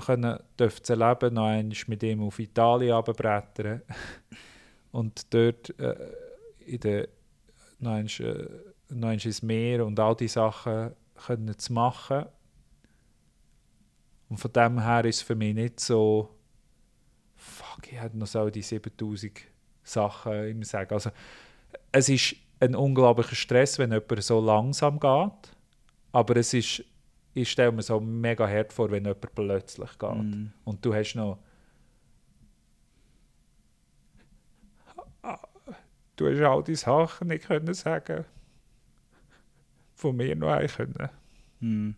[0.05, 3.81] können dürfen zu erleben, noch einmal mit ihm auf Italien runterbrettern
[4.91, 5.95] und dort äh,
[6.65, 7.07] in der
[7.79, 8.47] noch einmal, äh,
[8.89, 10.91] noch einmal ins Meer und all diese Sachen
[11.25, 12.25] können zu machen.
[14.31, 16.33] Und von dem her ist es für mich nicht so,
[17.35, 19.41] fuck, ich hätte noch so die 7000
[19.83, 20.93] Sachen immer sagen.
[20.93, 21.11] Also,
[21.91, 25.57] es ist ein unglaublicher Stress, wenn jemand so langsam geht,
[26.13, 26.81] aber es ist,
[27.33, 30.15] ich stelle mir so mega hart vor, wenn jemand plötzlich geht.
[30.15, 30.53] Mhm.
[30.63, 31.37] Und du hast noch.
[36.15, 38.23] Du hast all die Sachen nicht können sagen.
[39.93, 41.09] Von mir noch ein können
[41.59, 41.95] Mhm.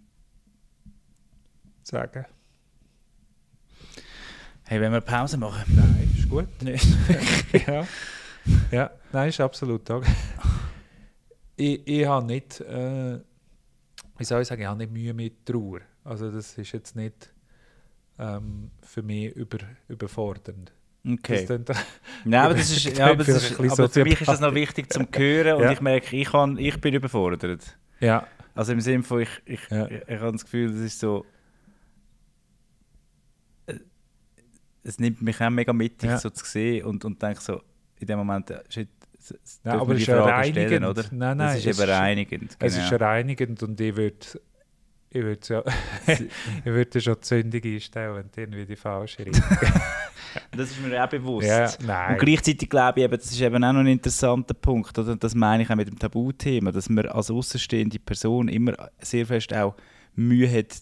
[1.87, 2.25] Sagen.
[4.65, 5.63] Hey, wenn wir Pause machen?
[5.75, 6.47] Nein, ist gut.
[7.67, 7.85] Ja.
[8.71, 10.11] ja, nein, ist absolut okay.
[11.55, 13.19] ich, ich habe nicht, äh,
[14.17, 15.81] wie soll ich sagen, ich habe nicht Mühe mit Trauer.
[16.03, 17.31] Also das ist jetzt nicht
[18.17, 20.71] ähm, für mich über, überfordernd.
[21.07, 21.45] Okay.
[21.45, 21.69] Das klingt-
[22.25, 24.91] Nein, aber, das ist, ja, aber, das ist, aber für mich ist das noch wichtig
[24.91, 25.71] zum Hören und Ja.
[25.71, 27.77] ich merke, ich, kann, ich bin überfordert.
[27.99, 29.85] ja, Also im Sinne von, ich, ich, Ja.
[29.87, 31.23] ich, ich habe das Gefühl, das ist so.
[34.83, 36.17] Es nimmt mich auch mega mit, dich Ja.
[36.17, 37.61] so zu sehen und, und denke so,
[37.99, 38.89] in dem Moment, äh, shit,
[39.63, 40.85] dürfen aber es die Frage stellen, reinigend.
[40.85, 41.03] oder?
[41.11, 42.57] Nein, nein, das ist es eben ist- reinigend.
[42.59, 42.85] es genau.
[42.87, 44.17] ist reinigend und ich würde
[45.15, 45.63] ich würde ja,
[46.07, 49.43] ich würde schon die Zündung einstellen und irgendwie die falsche Richtung.
[50.49, 51.47] Das ist mir auch bewusst.
[51.47, 52.13] ja, nein.
[52.13, 54.97] Und gleichzeitig glaube ich, eben, das ist eben auch noch ein interessanter Punkt.
[54.97, 55.15] Oder?
[55.15, 59.53] Das meine ich auch mit dem Tabuthema, dass man als außenstehende Person immer sehr fest
[59.53, 59.75] auch
[60.15, 60.73] Mühe hat,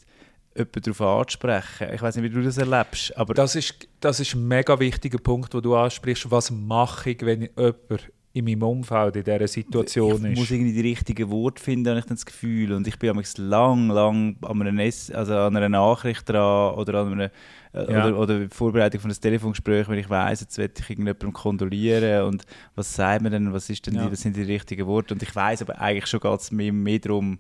[0.56, 1.88] jemanden darauf anzusprechen.
[1.94, 5.18] Ich weiß nicht, wie du das erlebst, aber Das ist, das ist ein mega wichtiger
[5.20, 6.30] Punkt, den du ansprichst.
[6.32, 10.40] Was mache ich, wenn jemand in meinem Umfeld in dieser Situation ich ist?
[10.40, 12.72] muss irgendwie die richtigen Worte finden, habe ich dann das Gefühl.
[12.74, 17.12] Und ich bin manchmal lang, lang an einer, also an einer Nachricht dran oder an
[17.14, 17.32] einer
[17.74, 18.08] äh, Ja.
[18.08, 22.44] oder, oder Vorbereitung von einem Telefongespräch, wenn ich weiss, jetzt will ich irgendjemandem kondolieren und
[22.76, 24.06] was sagt man denn, was, ist denn Ja.
[24.06, 26.72] die, was sind die richtigen Worte und ich weiss, aber eigentlich schon geht es mir
[26.74, 27.40] mehr darum,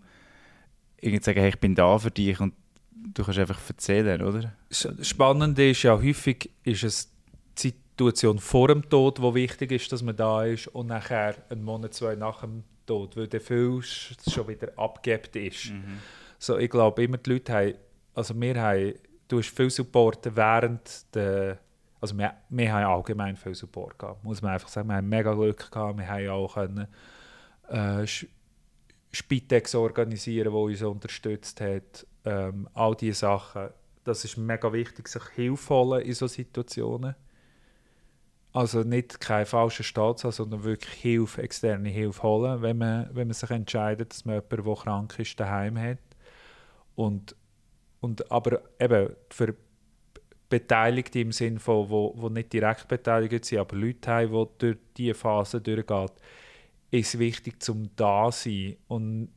[1.00, 2.54] irgendwie zu sagen, hey, ich bin da für dich und
[3.14, 4.54] du kannst einfach erzählen, oder?
[4.70, 7.12] Das Spannende ist ja, häufig ist es
[7.58, 11.64] die Situation vor dem Tod, wo wichtig ist, dass man da ist und nachher einen
[11.64, 15.72] Monat, zwei nach dem Tod, weil der sch- schon wieder abgebt ist.
[16.40, 17.74] So, ich glaube immer, die Leute haben,
[18.16, 18.94] also wir haben,
[19.28, 21.60] du hast viel Support während der,
[22.00, 25.34] also wir, wir haben allgemein viel Support gehabt, muss man einfach sagen, wir haben mega
[25.34, 26.88] Glück gehabt, wir haben auch können,
[27.70, 28.06] äh,
[29.14, 33.70] Spitex organisieren, die uns unterstützt hat, ähm, all diese Sachen,
[34.04, 37.16] das ist mega wichtig, sich Hilfe holen in solchen Situationen.
[38.54, 43.34] Also nicht kein falscher Staatssatz, sondern wirklich Hilfe, externe Hilfe holen, wenn man, wenn man
[43.34, 46.00] sich entscheidet, dass man jemanden, der krank ist, daheim hat.
[46.96, 47.36] Und,
[48.02, 49.56] und aber eben für
[50.50, 54.78] Beteiligte im Sinne von, wo, wo nicht direkt beteiligt sind, aber Leute haben, die durch
[54.98, 56.10] diese Phase durchgehen,
[56.92, 59.30] ist wichtig, zum da zu sein und,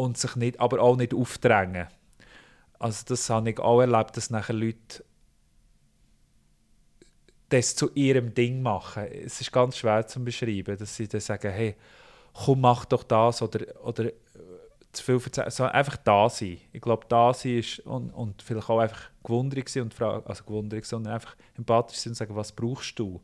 [0.00, 1.88] und sich nicht, aber auch nicht aufdrängen.
[2.78, 5.04] Also das habe ich auch erlebt, dass nachher Leute
[7.50, 9.04] das zu ihrem Ding machen.
[9.04, 11.76] Es ist ganz schwer zu beschreiben, dass sie dann sagen, hey,
[12.32, 14.12] komm, mach doch das oder, oder äh,
[14.92, 15.50] zu viel erzählen.
[15.50, 16.58] So einfach da sein.
[16.72, 20.44] Ich glaube, da sein ist und, und vielleicht auch einfach gewundert sein und fragen, also
[20.44, 23.20] gewundert, sondern einfach empathisch sein und sagen, was brauchst du,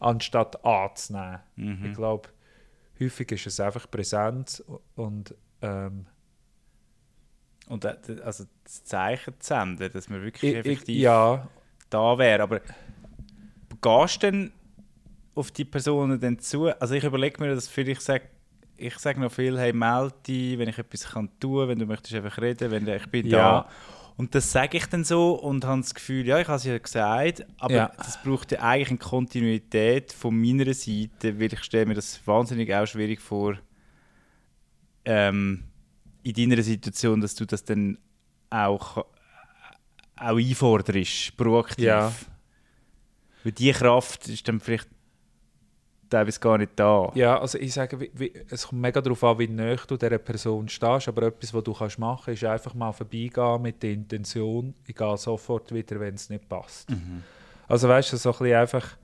[0.00, 1.40] anstatt anzunehmen.
[1.84, 2.30] Ich glaube,
[2.98, 4.64] häufig ist es einfach Präsenz
[4.96, 6.06] und ähm,
[7.68, 11.48] Und also das Zeichen zu senden, dass man wirklich ich, ich, effektiv ja,
[11.90, 12.42] da wäre.
[12.42, 12.60] Aber
[13.80, 14.52] gehst du denn
[15.34, 16.68] auf die Personen dann zu?
[16.80, 18.24] Also ich überlege mir, dass vielleicht sage
[18.78, 22.14] ich sage noch viel, hey, melde dich, wenn ich etwas kann tun, wenn du möchtest
[22.14, 23.62] einfach reden, wenn ich bin Ja.
[23.62, 23.68] da.
[24.18, 26.76] Und das sage ich dann so und habe das Gefühl, ja, ich habe es ja
[26.78, 27.92] gesagt, aber Ja.
[27.96, 32.72] das braucht ja eigentlich eine Kontinuität von meiner Seite, weil ich stelle mir das wahnsinnig
[32.74, 33.56] auch schwierig vor,
[35.04, 35.64] ähm,
[36.26, 37.98] in deiner Situation, dass du das dann
[38.50, 39.06] auch, auch
[40.16, 41.84] einforderst, proaktiv.
[41.84, 42.12] Ja.
[43.44, 44.88] Weil die Kraft ist dann vielleicht
[46.10, 47.12] teilweise gar nicht da.
[47.14, 50.18] Ja, also ich sage, wie, wie, es kommt mega darauf an, wie nahe du dieser
[50.18, 53.92] Person stehst, aber etwas, was du kannst machen kannst, ist einfach mal vorbeigehen mit der
[53.92, 56.90] Intention, ich gehe sofort wieder, wenn es nicht passt.
[56.90, 57.22] Mhm.
[57.68, 58.96] Also weißt du, so ein bisschen einfach,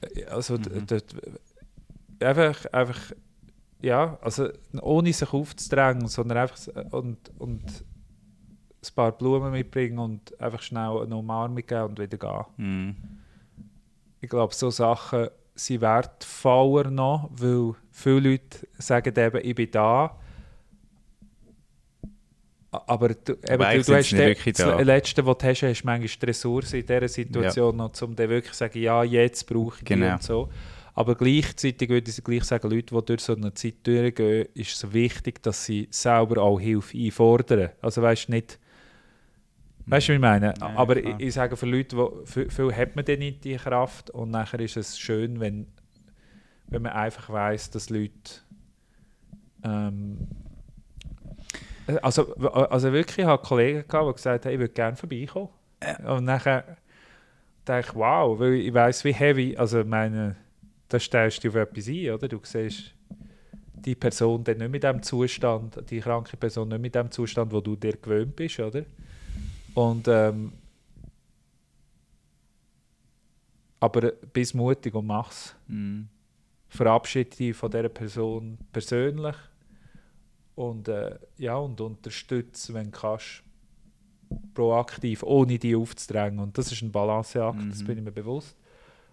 [0.00, 0.86] äh, also Mhm.
[2.20, 3.00] einfach, einfach,
[3.82, 4.48] ja, also
[4.80, 11.02] ohne sich aufzudrängen, sondern einfach s- und, und ein paar Blumen mitbringen und einfach schnell
[11.02, 12.44] eine Umarmung geben und wieder gehen.
[12.56, 12.96] Mhm.
[14.20, 20.16] Ich glaube, so Sachen sind wertvoller noch, weil viele Leute sagen eben, ich bin da.
[22.70, 24.80] Aber du, eben, du, du hast den- wirklich das da.
[24.80, 28.52] Letzte, was du hast, hast manchmal die Ressource in dieser Situation noch, um dann wirklich
[28.52, 30.14] zu sagen, ja, jetzt brauche ich die Genau.
[30.14, 30.48] und so.
[30.94, 34.92] Aber gleichzeitig würde ich gleich sagen, Leute, die durch so eine Zeit durchgehen, ist es
[34.92, 37.70] wichtig, dass sie selber auch Hilfe einfordern.
[37.80, 38.58] Also weißt du, nicht...
[39.86, 40.54] Weißt du, wie ich meine?
[40.60, 43.56] Ja, Aber ich, ich sage, für Leute, wo, für, viel hat man dann nicht die
[43.56, 45.66] Kraft und nachher ist es schön, wenn,
[46.66, 48.12] wenn man einfach weiß, dass Leute
[49.64, 50.28] ähm,
[52.00, 55.48] also, also wirklich, ich hatte Kollegen, gehabt, die gesagt haben, ich würde gerne vorbeikommen.
[56.06, 56.76] Und nachher
[57.64, 60.36] dachte ich, wow, weil ich weiß wie heavy, also meine,
[60.92, 62.28] da stellst du auf etwas ein, oder?
[62.28, 62.92] Du siehst
[63.74, 67.60] die Person dann nicht mit dem Zustand, die kranke Person nicht mit dem Zustand, wo
[67.60, 68.84] du dir gewöhnt bist, oder?
[69.74, 70.52] Und ähm,
[73.80, 75.54] aber bist mutig und mach's.
[75.66, 76.08] Mhm.
[76.68, 79.36] Verabschiede dich von dieser Person persönlich
[80.54, 83.42] und, äh, ja, und unterstütze, wenn du kannst,
[84.54, 86.38] proaktiv, ohne die aufzudrängen.
[86.38, 87.86] Und das ist ein Balanceakt, das Mhm.
[87.86, 88.56] bin ich mir bewusst.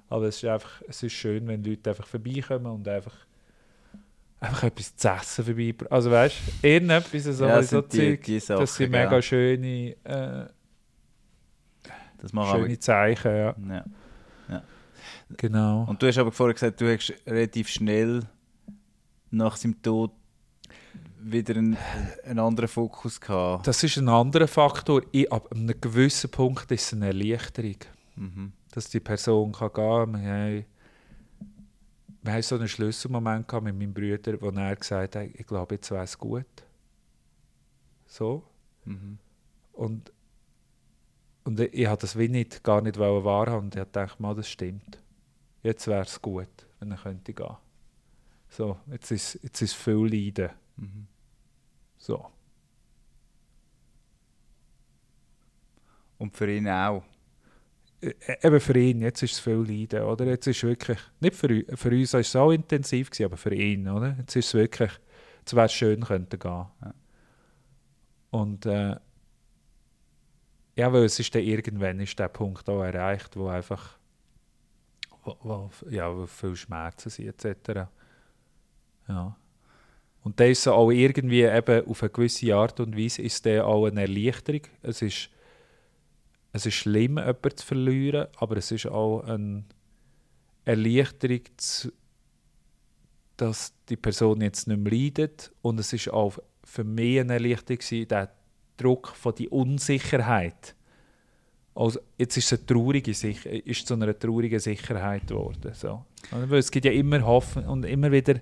[0.10, 3.14] Aber es ist einfach, es ist schön, wenn Leute einfach vorbeikommen und einfach,
[4.40, 5.76] einfach etwas zu essen vorbei.
[5.90, 9.96] Also weißt du, irgendetwas, so, Ja, so die- Zeug, die Sachen, das sind mega schöne,
[10.04, 10.46] äh,
[12.52, 13.50] schöne Zeichen, ja.
[13.56, 13.86] aber,
[14.50, 14.64] ja.
[15.38, 15.84] Genau.
[15.88, 18.24] Und du hast aber vorher gesagt, du hast relativ schnell
[19.32, 20.12] nach seinem Tod
[21.22, 21.78] wieder einen,
[22.26, 23.68] einen anderen Fokus gehabt.
[23.68, 25.04] Das ist ein anderer Faktor.
[25.12, 27.76] Ich, ab einem gewissen Punkt ist es eine Erleichterung,
[28.16, 28.54] Mhm.
[28.72, 30.22] Dass die Person kann gehen kann.
[30.22, 30.66] Wir haben,
[32.22, 35.76] wir haben so einen Schlüsselmoment gehabt mit meinem Bruder, wo er gesagt hat, ich glaube,
[35.76, 36.46] jetzt wäre es gut.
[38.06, 38.44] So.
[38.86, 39.18] Mhm.
[39.74, 40.12] Und,
[41.44, 43.66] und ich, ich habe das wie nicht, gar nicht wahrhaben.
[43.66, 45.02] Und ich habe gedacht, mal, das stimmt.
[45.64, 47.58] Jetzt wäre es gut, wenn er könnte gehen.
[48.50, 50.50] So, jetzt ist, jetzt ist viel Leiden.
[50.76, 51.08] Mhm.
[51.98, 52.26] So.
[56.18, 57.04] Und für ihn auch.
[58.02, 60.26] Äh, eben für ihn, jetzt ist es viel Leiden, oder?
[60.26, 63.88] Jetzt ist wirklich, nicht für, für uns war es so intensiv, gewesen, aber für ihn,
[63.88, 64.16] oder?
[64.20, 64.92] Jetzt ist es wirklich,
[65.40, 66.66] jetzt wäre es schön, könnte gehen.
[66.82, 66.94] Ja.
[68.32, 68.96] Und äh,
[70.76, 73.98] ja, weil es ist dann irgendwann ist der Punkt auch erreicht, wo einfach
[75.24, 77.90] wo, wo, ja, wo viel Schmerzen sind, etc.
[79.08, 79.36] Ja.
[80.24, 83.66] Und dann ist es auch irgendwie eben auf eine gewisse Art und Weise ist der
[83.66, 84.62] auch eine Erleichterung.
[84.82, 85.30] Es ist
[86.60, 89.64] es ist schlimm, jemanden zu verlieren, aber es ist auch eine
[90.66, 91.42] Erleichterung,
[93.38, 95.52] dass die Person jetzt nicht mehr leidet.
[95.62, 98.32] Und es ist auch für mich eine Erleichterung, der
[98.78, 100.76] Druck von die Unsicherheit.
[101.74, 105.72] Also jetzt ist es eine traurige Sich ist zu einer traurigen Sicherheit geworden.
[105.74, 106.06] So.
[106.32, 108.36] Also, es gibt ja immer Hoffnung und immer wieder,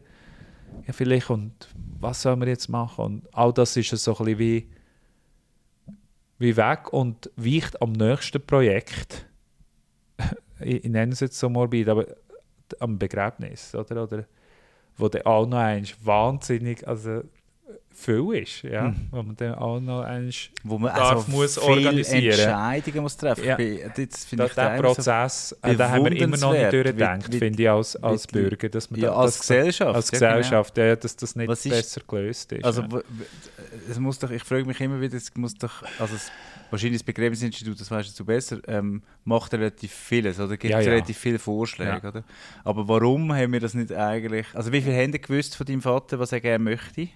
[0.86, 1.54] ja vielleicht, und
[2.00, 3.06] was sollen wir jetzt machen?
[3.06, 4.68] Und all das ist so ein bisschen wie
[6.40, 9.28] wie weg und weicht am nächsten Projekt.
[10.60, 12.06] ich, ich nenne es jetzt so morbid, aber
[12.80, 14.04] am Begräbnis, oder?
[14.04, 14.26] oder
[14.98, 17.22] wo dann auch noch eins wahnsinnig, also
[18.00, 19.08] viel ist, ja, Mhm.
[19.10, 22.40] wo man dann auch noch eins, Wo man Darf, also muss organisieren.
[22.40, 23.44] Entscheidungen muss treffen.
[23.44, 23.56] Ja.
[23.56, 26.72] Bin- Das finde ich der immer so- Prozess, äh, den haben wir immer noch nicht
[26.74, 29.96] durchgedacht, finde ich, als, als Bürger, dass man Ja, da, als dass, Gesellschaft.
[29.96, 30.30] als ja, genau.
[30.38, 32.64] Gesellschaft, ja, dass das nicht ist- besser gelöst ist.
[32.64, 33.02] Also, ja.
[33.90, 36.32] es muss doch, ich frage mich immer wieder, es muss doch, also es,
[36.70, 40.56] wahrscheinlich das Begräbnisinstitut, das weißt du besser, ähm, macht relativ vieles, oder?
[40.58, 40.90] Gibt Ja, ja.
[40.92, 42.10] relativ viele Vorschläge, Ja.
[42.10, 42.24] oder?
[42.64, 46.20] Aber warum haben wir das nicht eigentlich, also wie viel haben gewusst von deinem Vater,
[46.20, 47.08] was er gerne möchte?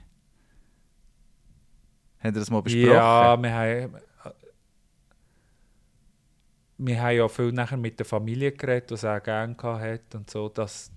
[2.21, 2.87] Haben ihr das mal besprochen?
[2.87, 3.95] Ja, wir haben,
[6.77, 10.29] wir haben ja viel nachher mit der Familie geredet, was er gerne gehabt hat und
[10.29, 10.49] so.
[10.49, 10.91] Das,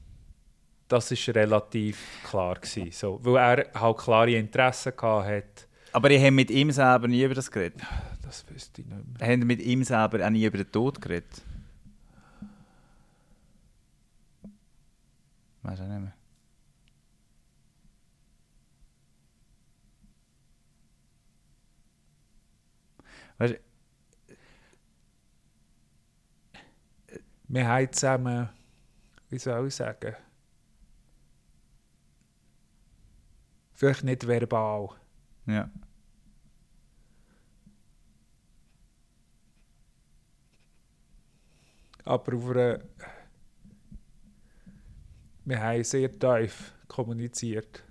[0.88, 1.98] das ist relativ
[2.28, 5.68] klar gewesen, so, weil er halt klare Interessen gehabt hat.
[5.92, 7.80] Aber ihr habt mit ihm selber nie über das geredet?
[8.24, 9.28] das wüsste ich nicht mehr.
[9.28, 11.42] Haben Sie mit ihm selber auch nie über den Tod geredet?
[15.62, 16.14] Weiß auch nicht mehr.
[23.38, 23.58] Weißt du,
[27.54, 28.48] Wir haben zusammen,
[29.28, 30.16] wie soll ich sagen,
[33.74, 34.88] vielleicht nicht verbal,
[35.46, 35.70] ja.
[42.04, 42.80] aber auf einer,
[45.44, 47.84] wir haben sehr tief kommuniziert.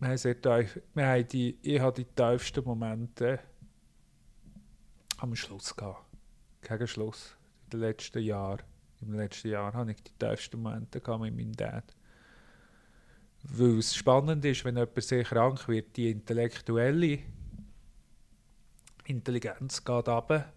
[0.00, 3.40] Wir haben sehr tief, wir haben die, ich habe die tiefsten Momente
[5.16, 6.04] am Schluss gehabt.
[6.62, 7.36] Gegen Schluss.
[7.64, 8.62] In den letzten Jahren.
[9.00, 11.84] Im letzten Jahr habe ich die tiefsten Momente gehabt mit meinem Dad.
[13.42, 17.18] Weil es spannend ist, wenn jemand sehr krank wird, die intellektuelle
[19.06, 20.52] Intelligenz geht runter,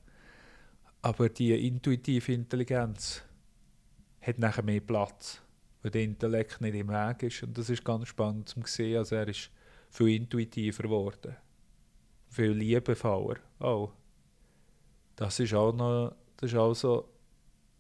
[1.02, 3.24] aber die intuitive Intelligenz
[4.22, 5.42] hat nachher mehr Platz,
[5.82, 7.44] weil der Intellekt nicht im Weg ist.
[7.44, 8.98] Und das ist ganz spannend zu sehen.
[8.98, 9.50] Also er ist
[9.90, 11.36] viel intuitiver geworden,
[12.30, 13.40] viel liebevoller.
[13.60, 13.90] Oh,
[15.16, 17.10] das ist auch noch, das ist auch so,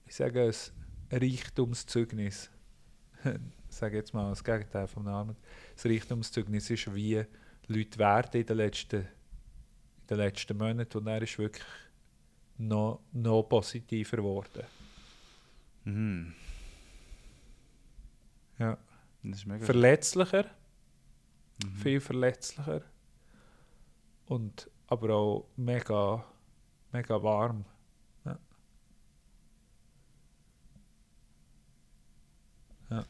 [0.06, 0.74] ich sage es,
[1.12, 2.50] Reichtumszeugnis.
[3.24, 5.36] ich sage jetzt mal das Gegenteil vom Namen.
[5.76, 7.24] Das Reichtumszeugnis ist, wie
[7.68, 9.08] Leute werden in den letzten, in
[10.10, 11.66] den letzten Monaten und er ist wirklich
[12.58, 14.64] noch, noch positiver geworden.
[15.86, 16.34] Mhm.
[18.62, 18.78] Ja.
[19.60, 20.46] Verletzlicher,
[21.64, 21.76] Mhm.
[21.76, 22.82] viel verletzlicher
[24.26, 26.24] und aber auch mega,
[26.92, 27.66] mega warm.
[28.26, 28.40] Ja.
[32.90, 33.06] Ja.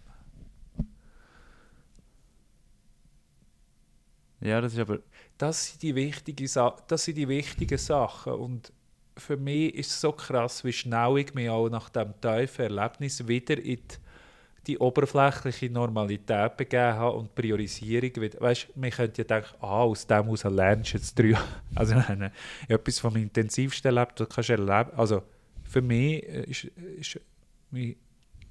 [4.42, 5.00] Ja, das ist aber.
[5.38, 8.74] Das sind die wichtigen, Sa das sind die wichtigen Sachen und
[9.18, 13.28] für mich ist es so krass, wie schnell ich mich auch nach dem tiefen Erlebnis
[13.28, 13.98] wieder in die,
[14.68, 18.12] die oberflächliche Normalität begeben habe und Priorisierung.
[18.40, 21.38] Weißt, man könnte ja denken, ah, aus dem heraus lernst du jetzt drei.
[21.76, 22.32] Also nein,
[22.68, 24.92] etwas vom intensivsten erlebt, das kannst du erleben.
[24.96, 25.24] Also
[25.64, 26.64] für mich ist,
[27.00, 27.20] ist
[27.72, 27.96] mein,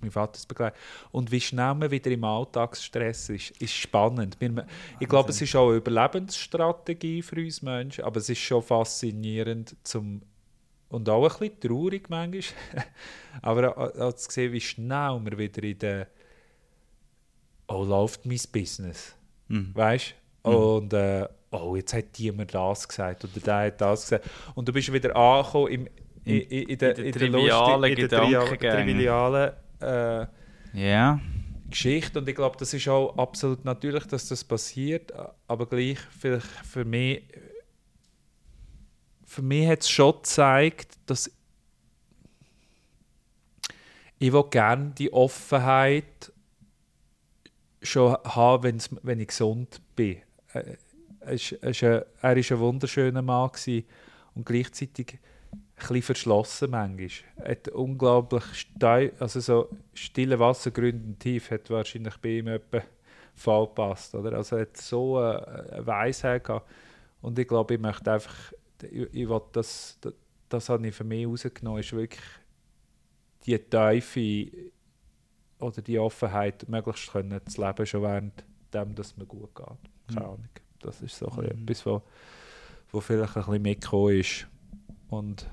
[0.01, 0.79] mein Vater es begleitet.
[1.13, 4.37] Und wie schnell man wieder im Alltagsstress ist, ist spannend.
[4.41, 4.67] Wir-
[4.99, 9.77] Ich glaube, es ist auch eine Überlebensstrategie für uns Menschen, aber es ist schon faszinierend
[9.85, 10.23] zum
[10.91, 12.43] und auch ein bisschen traurig manchmal,
[13.43, 16.07] aber auch, auch zu sehen, wie schnell wir wieder in der
[17.69, 19.15] «Oh, läuft mein Business?»
[19.49, 19.71] Mhm.
[19.75, 24.29] weißt Und äh, «Oh, jetzt hat die mir das gesagt» oder «Der hat das gesagt»
[24.55, 25.89] und du bist wieder angekommen im,
[26.25, 28.93] in, in, in, der, in der trivialen Gedankengänge.
[29.81, 30.27] äh,
[30.75, 31.21] Ja.
[31.71, 35.13] Geschichte und ich glaube, das ist auch absolut natürlich, dass das passiert,
[35.47, 37.23] aber gleich vielleicht für mich
[39.31, 41.31] für mich hat es schon gezeigt, dass
[44.19, 46.33] ich gerne die Offenheit
[47.81, 50.17] schon haben, wenn ich gesund bin.
[50.53, 50.75] Äh,
[51.21, 53.53] Er ist, er ist ein, ein wunderschöner Mann
[54.35, 55.21] und gleichzeitig
[55.77, 57.09] ein verschlossen manchmal.
[57.49, 62.83] Hat unglaublich stei also so stille Wasser gründen tief hat wahrscheinlich bei ihm etwa
[63.37, 64.13] Fall gepasst.
[64.17, 64.33] Oder?
[64.33, 66.69] Also er hat so eine Weisheit gehabt.
[67.23, 68.35] Und ich glaube, ich möchte einfach,
[68.85, 70.15] ich, ich das, das,
[70.49, 72.21] das habe ich für mich rausgenommen, ist wirklich
[73.47, 74.71] die Tiefe
[75.59, 79.67] oder die Offenheit möglichst können zu leben, schon während dem, dass es mir gut geht.
[80.09, 80.27] Keine Mhm.
[80.27, 80.49] Ahnung.
[80.81, 81.45] Das ist so Mhm.
[81.69, 82.03] etwas, wo,
[82.91, 84.47] wo vielleicht ein bisschen mitgekommen ist.
[85.09, 85.51] Und,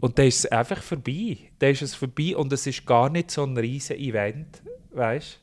[0.00, 1.38] und dann ist es einfach vorbei.
[1.58, 5.40] Dann ist es vorbei und es ist gar nicht so ein riesen Event, weißt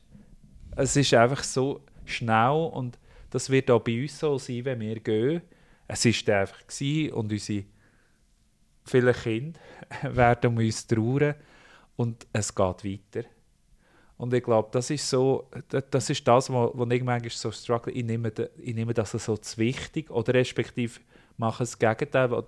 [0.76, 2.98] Es ist einfach so schnell und
[3.30, 5.42] das wird auch bei uns so sein, wenn wir gehen.
[5.88, 6.58] Es dann einfach
[7.12, 7.64] und unsere
[8.84, 9.60] viele Kinder
[10.02, 11.34] werden um uns trauern
[11.96, 13.28] und es geht weiter.
[14.18, 17.92] Und ich glaube, das ist so, da- das ist das, wo, ich manchmal so struggle.
[17.92, 21.00] Ich nehme, ich nehme das so zu wichtig oder respektive
[21.36, 22.30] mache das Gegenteil.
[22.30, 22.44] Was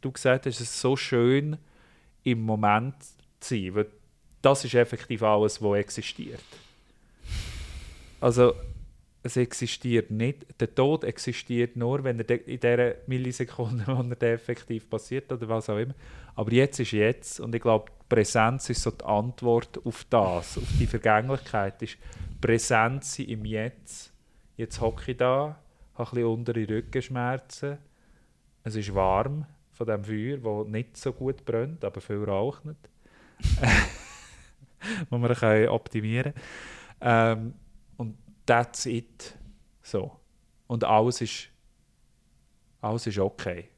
[0.00, 1.56] du gesagt hast, es ist so schön,
[2.22, 2.94] im Moment
[3.40, 3.86] zu sein, weil
[4.42, 6.40] das ist effektiv alles, was existiert.
[8.20, 8.54] Also,
[9.22, 10.46] es existiert nicht.
[10.60, 15.68] Der Tod existiert nur, wenn er in dieser Millisekunde, wo er effektiv passiert oder was
[15.68, 15.94] auch immer.
[16.34, 20.68] Aber jetzt ist jetzt und ich glaube, Präsenz ist so die Antwort auf das, auf
[20.78, 21.82] die Vergänglichkeit.
[21.82, 21.98] Ist
[22.40, 24.12] Präsenz im Jetzt.
[24.56, 25.58] Jetzt hocke ich da,
[25.94, 27.78] habe ein bisschen untere Rückenschmerzen.
[28.64, 32.88] Es ist warm von dem Feuer, das nicht so gut brennt, aber viel raucht nicht.
[35.10, 35.30] wo man
[35.68, 36.34] optimieren
[37.00, 37.40] kann.
[37.40, 37.54] Ähm,
[38.48, 39.36] that's it.
[39.82, 40.12] So.
[40.66, 41.48] und alles ist,
[42.80, 43.68] alles ist okay.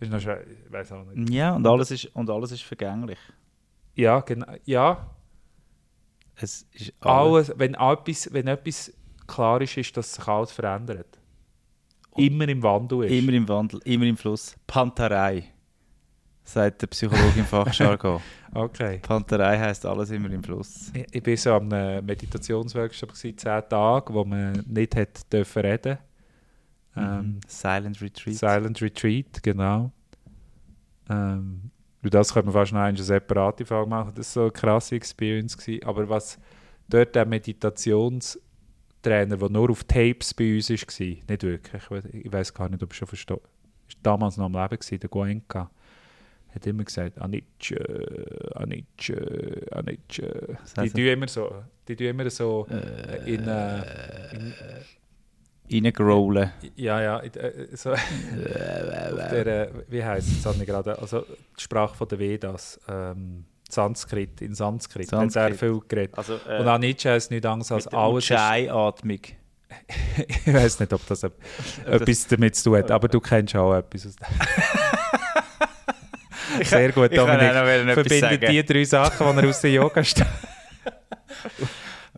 [0.00, 1.30] Ist noch schwer, ich weiß auch nicht.
[1.30, 3.18] Ja, und alles ist, und alles ist vergänglich.
[3.94, 4.52] Ja, genau.
[4.64, 5.10] Ja,
[6.36, 7.50] Es ist alles.
[7.50, 8.92] alles, wenn, etwas, wenn etwas
[9.26, 11.18] klar ist, ist, dass sich alles verändert.
[12.16, 13.12] Immer im Wandel ist.
[13.12, 14.54] Immer im Wandel, immer im Fluss.
[14.66, 15.52] Panterei,
[16.46, 18.20] sagt der Psychologe im Fachjargon.
[18.54, 19.00] Okay.
[19.02, 20.90] Panterei heisst alles immer im Fluss.
[20.94, 25.60] Ich, ich bin so am einem Meditationsworkshop gewesen, zehn Tage, wo man nicht hat dürfen
[25.62, 25.98] reden.
[26.96, 27.40] Ähm, Mhm.
[27.46, 28.36] Silent Retreat.
[28.36, 29.92] Silent Retreat, genau.
[31.10, 31.70] Ähm,
[32.02, 34.12] das könnte man fast noch eine separate Frage machen.
[34.14, 35.58] Das war so eine krasse Experience.
[35.58, 35.84] Gewesen.
[35.84, 36.38] Aber was
[36.88, 41.82] dort der Meditationstrainer, der nur auf Tapes bei uns war, nicht wirklich,
[42.24, 43.40] ich weiß gar nicht, ob ich schon verstehe,
[43.86, 45.70] ist damals noch am Leben gewesen, der Goenka,
[46.56, 47.76] hat immer gesagt, Anicce,
[49.70, 50.56] Anicce.
[50.74, 56.50] Das Die tun immer so, die tun immer so äh, in, äh, in Reingerollen.
[56.76, 61.94] ja, ja, äh, so auf der, äh, wie heisst es, ich gerade, also die Sprache
[61.94, 65.58] von der Vedas, ähm, Sanskrit, in Sanskrit, hat sehr Sanskrit.
[65.58, 66.16] viel geredet.
[66.16, 69.20] Also, Und Anicca heisst nichts anderes als alles ist, Ujjayi-Atmung.
[70.28, 74.06] ich weiß nicht, ob das etwas damit zu tun hat, aber du kennst auch etwas
[74.06, 74.26] aus dem.
[76.62, 77.88] Sehr gut, Ich kann Dominik.
[77.88, 80.26] etwas Verbindet die drei Sachen, die er aus der Yoga steht.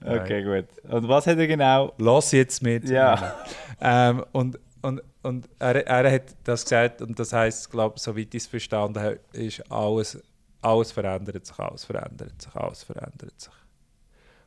[0.00, 0.66] Okay, gut.
[0.90, 1.92] Und was hat er genau?
[1.98, 2.88] Los jetzt mit.
[2.88, 3.34] Ja.
[3.80, 8.42] Ähm, und und, und er, er hat das gesagt, und das heisst, glaube soweit ich
[8.42, 10.22] es verstanden habe, ist alles,
[10.62, 13.52] alles verändert sich, alles verändert sich, alles verändert sich.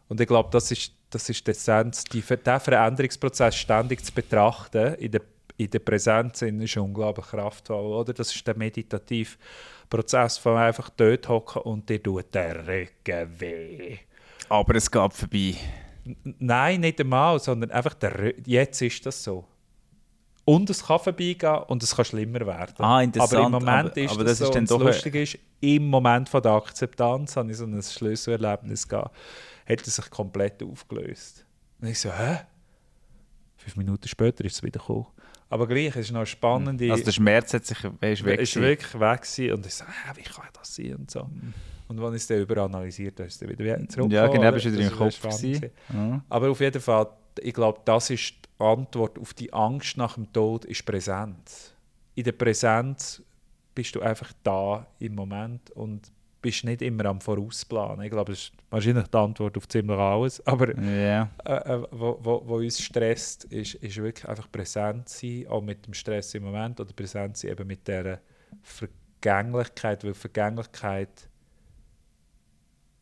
[0.08, 4.96] Und ich glaube, das ist, das ist die Essenz, die, den Veränderungsprozess ständig zu betrachten,
[4.96, 5.22] in der,
[5.64, 8.14] in der Präsenz ist unglaublich kraftvoll, oder?
[8.14, 9.38] Das ist der meditative
[9.90, 13.98] Prozess von einfach dort hocken und dir tut der Rücken weh.
[14.50, 15.56] Aber es geht vorbei.
[16.24, 19.46] Nein, nicht einmal, sondern einfach der Rü- jetzt ist das so.
[20.44, 22.76] Und es kann vorbeigehen und es kann schlimmer werden.
[22.80, 23.34] Ah, interessant.
[23.34, 24.60] Aber im Moment Aber- ist aber das, das ist so.
[24.60, 28.88] doch das ein- Lustige ist, im Moment von der Akzeptanz habe ich so ein Schlüsselerlebnis
[28.88, 29.16] gehabt,
[29.70, 31.46] hat er sich komplett aufgelöst.
[31.80, 32.40] Und ich so, hä?
[33.58, 35.06] Fünf Minuten später ist es wieder gekommen.
[35.52, 36.82] Aber gleich, es ist noch spannend.
[36.82, 38.22] Also der Schmerz hat sich weg.
[38.40, 39.54] ist wirklich weg gewesen.
[39.54, 41.30] und ich so, hä, wie kann das sein und so.
[41.90, 44.12] Und als ich es dann überanalysiert habe, ist es wieder zurückgekommen.
[44.12, 45.20] Ja, genau, bist du wieder im Kopf.
[45.44, 46.24] Ja.
[46.30, 47.08] Aber auf jeden Fall,
[47.42, 51.74] ich glaube, das ist die Antwort auf die Angst nach dem Tod, ist Präsenz.
[52.16, 53.22] In der Präsenz
[53.76, 58.02] bist du einfach da im Moment und bist nicht immer am Vorausplanen.
[58.06, 60.46] Ich glaube, das ist wahrscheinlich die Antwort auf ziemlich alles.
[60.48, 61.30] Aber Ja.
[61.46, 65.86] äh, äh, wo, wo, wo uns stresst, ist, ist wirklich einfach präsent sein, auch mit
[65.86, 68.20] dem Stress im Moment oder präsent sein eben mit dieser
[68.64, 71.30] Vergänglichkeit, weil Vergänglichkeit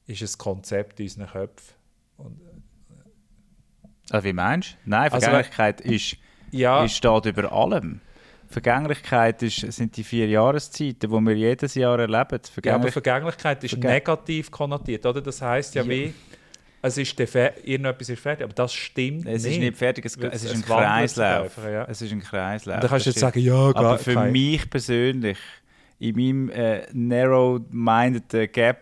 [0.06, 1.76] ist ein Konzept in unseren Köpfen.
[2.18, 2.42] Und,
[4.12, 4.90] Also, wie meinst du?
[4.90, 6.18] Nein, Also, Vergänglichkeit ist,
[6.52, 8.02] ja, ist, steht über allem.
[8.50, 12.18] Vergänglichkeit ist, sind die vier Jahreszeiten, die wir jedes Jahr erleben.
[12.64, 15.22] Ja, aber Vergänglich Vergänglichkeit ist Vergäng- negativ konnotiert, oder?
[15.22, 15.89] Das heißt ja, Ja.
[15.89, 16.14] wie,
[16.82, 19.54] es ist irgendetwas ist fertig, aber das stimmt es nicht.
[19.54, 21.58] ist nicht fertig, es, es es- ist ein es Kreislauf.
[21.64, 21.86] ja.
[21.86, 22.76] Es ist ein Kreislauf.
[22.76, 25.38] Und dann kannst du jetzt sagen, ja, Aber gar für mich persönlich,
[26.00, 28.78] in meinem äh, narrow-minded Gap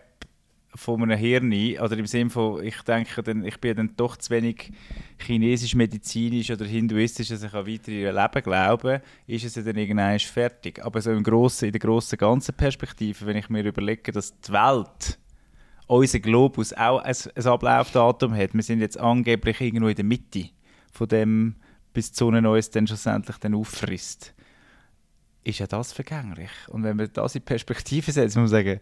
[0.78, 4.30] von einem Hirn, oder im Sinne von, ich denke, dann, ich bin dann doch zu
[4.30, 4.70] wenig
[5.18, 10.84] chinesisch-medizinisch oder hinduistisch, dass ich an weitere Leben glaube, ist es dann irgendwann fertig.
[10.84, 14.52] Aber so im grossen, in der grossen ganzen Perspektive, wenn ich mir überlege, dass die
[14.52, 15.18] Welt,
[15.88, 20.50] unser Globus auch ein, ein Ablaufdatum hat, wir sind jetzt angeblich irgendwo in der Mitte
[20.92, 21.56] von dem,
[21.92, 24.32] bis die Sonne uns dann schlussendlich dann auffrisst
[25.44, 26.50] ist ja das vergänglich.
[26.68, 28.80] Und wenn wir das in Perspektive setzen, muss man sagen,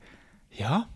[0.51, 0.89] ja,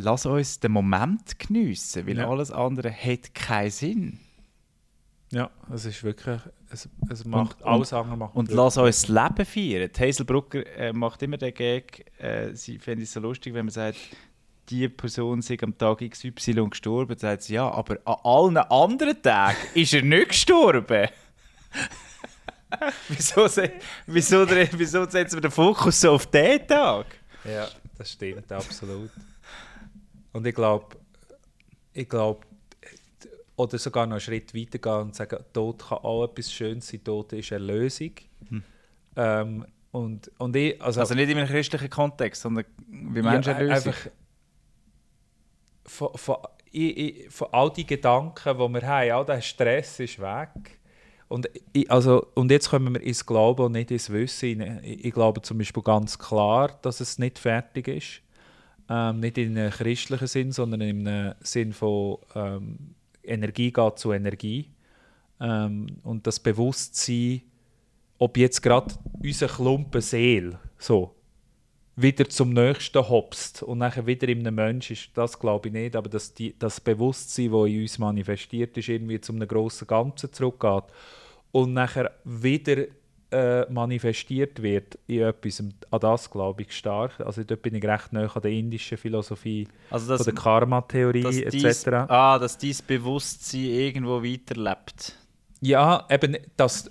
[0.00, 2.28] lass uns den Moment geniessen, weil Ja.
[2.28, 4.20] alles andere hat keinen Sinn.
[5.30, 6.40] Ja, es ist wirklich,
[6.70, 9.90] es, es macht, und- alles andere macht Und lass uns das Leben feiern.
[9.94, 13.66] Die Hazel Brucker äh, macht immer den Gag, äh, sie fände es so lustig, wenn
[13.66, 13.98] man sagt,
[14.70, 19.20] die Person sei am Tag XY gestorben, dann sagt sie, ja, aber an allen anderen
[19.22, 21.08] Tagen ist er nicht gestorben.
[23.08, 23.72] wieso, se-
[24.06, 27.06] wieso, wieso setzen wir den Fokus so auf den Tag?
[27.44, 29.10] Ja, das stimmt, absolut.
[30.38, 30.96] Und ich glaube,
[31.92, 32.46] ich glaube,
[33.56, 37.02] oder sogar noch einen Schritt weiter gehen und sagen, Tod kann auch etwas Schönes sein,
[37.02, 38.12] Tod ist eine Lösung.
[39.16, 43.58] Ähm, und, und ich, also, Also nicht in einem christlichen Kontext, sondern wie Menschen ja,
[43.58, 43.92] lösen.
[45.84, 46.36] von, von,
[46.70, 50.78] ich, ich, von all die Gedanken, die wir haben, all der Stress ist weg.
[51.26, 54.84] Und, ich, also, und jetzt kommen wir ins Glauben und nicht ins Wissen.
[54.84, 58.22] Ich, ich glaube zum Beispiel ganz klar, dass es nicht fertig ist.
[58.88, 64.12] Ähm, nicht in einem christlichen Sinn, sondern in einem Sinn von ähm, Energie geht zu
[64.12, 64.70] Energie.
[65.40, 67.42] Ähm, und das Bewusstsein,
[68.18, 71.14] ob jetzt gerade unser Klumpen Seele so
[72.00, 75.96] wieder zum nächsten hopst und nachher wieder in einem Menschen ist, das glaube ich nicht,
[75.96, 80.32] aber dass die, das Bewusstsein, das in uns manifestiert ist, irgendwie zu einem grossen Ganzen
[80.32, 80.84] zurückgeht
[81.50, 82.84] und nachher wieder
[83.30, 87.20] äh, manifestiert wird in etwas, an das glaube ich stark.
[87.20, 91.52] Also dort bin ich recht nah an der indischen Philosophie, Also von der Karma-Theorie etc.
[91.52, 95.14] dies, ah, dass dein Bewusstsein irgendwo weiterlebt.
[95.60, 96.90] Ja, eben, dass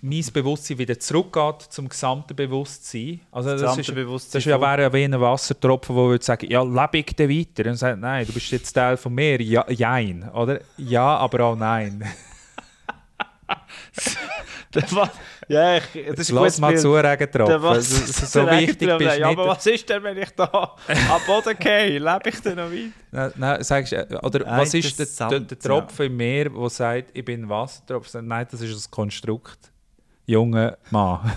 [0.00, 3.20] mein Bewusstsein wieder zurückgeht zum gesamten Bewusstsein.
[3.30, 6.24] Also das, gesamte ist, Bewusstsein das ist ja wäre ja wie ein Wassertropfen, wo würde
[6.24, 7.70] sagen, ja, lebe ich denn weiter?
[7.70, 9.40] Und sagt, nein, du bist jetzt Teil von mir.
[9.40, 10.60] Ja, jein, oder?
[10.76, 12.04] Ja, aber auch nein.
[15.48, 17.54] ja, ich, das ist ein Lass mal zu, Regentropfen.
[17.54, 20.30] Das was- ist so der wichtig bist du Ja, aber was ist denn, wenn ich
[20.30, 21.98] da am Boden gehe?
[21.98, 22.90] Lebe ich denn noch weiter?
[23.12, 26.70] Nein, nein, sagst, äh, oder Nein, was ist der, der, der Tropfen im Meer, der
[26.70, 28.26] sagt, ich bin Wassertropfen?
[28.26, 29.72] Nein, das ist ein Konstrukt.
[30.26, 31.32] Junger Mann.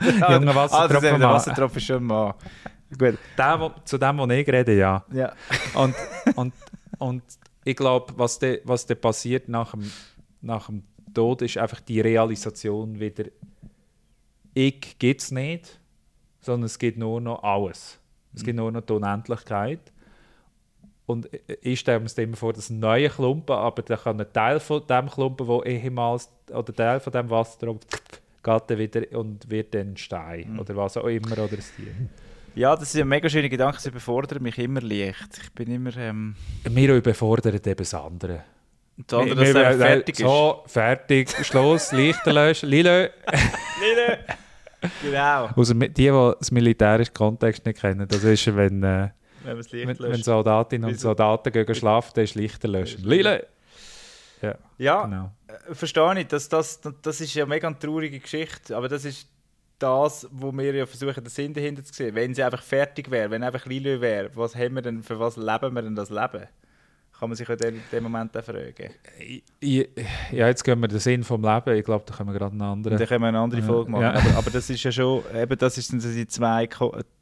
[0.00, 0.96] Junger Ah, das ist Wassertropfen.
[0.96, 1.36] eben der Mann.
[1.36, 2.34] Wassertropfen schon mal.
[2.98, 3.18] Gut.
[3.36, 5.04] Der, wo, zu dem, was ich rede, ja.
[5.12, 5.32] Ja.
[5.74, 5.94] Und,
[6.36, 6.52] und,
[6.98, 7.22] und
[7.64, 9.90] ich glaube, was da was passiert nach dem,
[10.40, 10.82] nach dem
[11.14, 13.24] Tod, ist einfach die Realisation wieder,
[14.54, 15.78] ich gibt es nicht,
[16.40, 17.98] sondern es gibt nur noch alles.
[18.34, 19.92] Es gibt nur noch die Unendlichkeit.
[21.06, 21.28] Und
[21.62, 24.60] ich stelle mir es immer vor, dass ein neuer Klumpen, aber da kann ein Teil
[24.60, 29.74] von dem Klumpen, der ehemals, oder Teil von dem Wasser geht dann wieder und wird
[29.74, 31.92] dann Stein oder was auch immer oder ein Tier.
[32.54, 33.80] ja, das ist ein mega schöner Gedanke.
[33.80, 35.40] Sie überfordern mich immer leicht.
[35.42, 35.96] Ich bin immer...
[35.96, 38.44] Ähm, Wir überfordern eben das andere.
[39.06, 40.26] Wir- dass einfach fertig ist.
[40.26, 42.68] So, fertig, Schluss, Lichter löschen.
[42.68, 42.90] Lilo.
[43.80, 44.18] Lille.
[45.02, 45.48] Genau.
[45.56, 46.06] Also die, die
[46.38, 49.08] das militärischen Kontext nicht kennen, das ist, wenn, äh,
[49.44, 50.22] Wenn wenn, Licht wenn.
[50.22, 50.98] Soldatinnen und?
[51.00, 53.02] Soldaten gehen schlafen, dann ist Lichter löschen.
[53.04, 53.38] Lilo.
[54.40, 55.32] Ja, Ja, genau.
[55.48, 56.26] äh, verstehe ich.
[56.28, 58.76] Das, das, das ist ja eine mega traurige Geschichte.
[58.76, 59.28] Aber das ist
[59.80, 62.14] das, wo wir ja versuchen, den Sinn dahinter zu sehen.
[62.14, 65.36] Wenn sie einfach fertig wäre, wenn einfach Lilo wäre, was haben wir denn, für was
[65.36, 66.46] leben wir denn das Leben?
[67.18, 68.90] Kann man sich in dem- dem Moment auch fragen.
[69.60, 69.84] Ja,
[70.30, 71.76] jetzt gehen wir den Sinn vom Leben.
[71.76, 72.96] Ich glaube, da können wir gerade einen Und anderen.
[72.98, 74.02] dann können wir eine andere Folge machen.
[74.02, 74.12] ja.
[74.14, 76.68] Aber, aber das ist ja schon, eben das sind die zwei,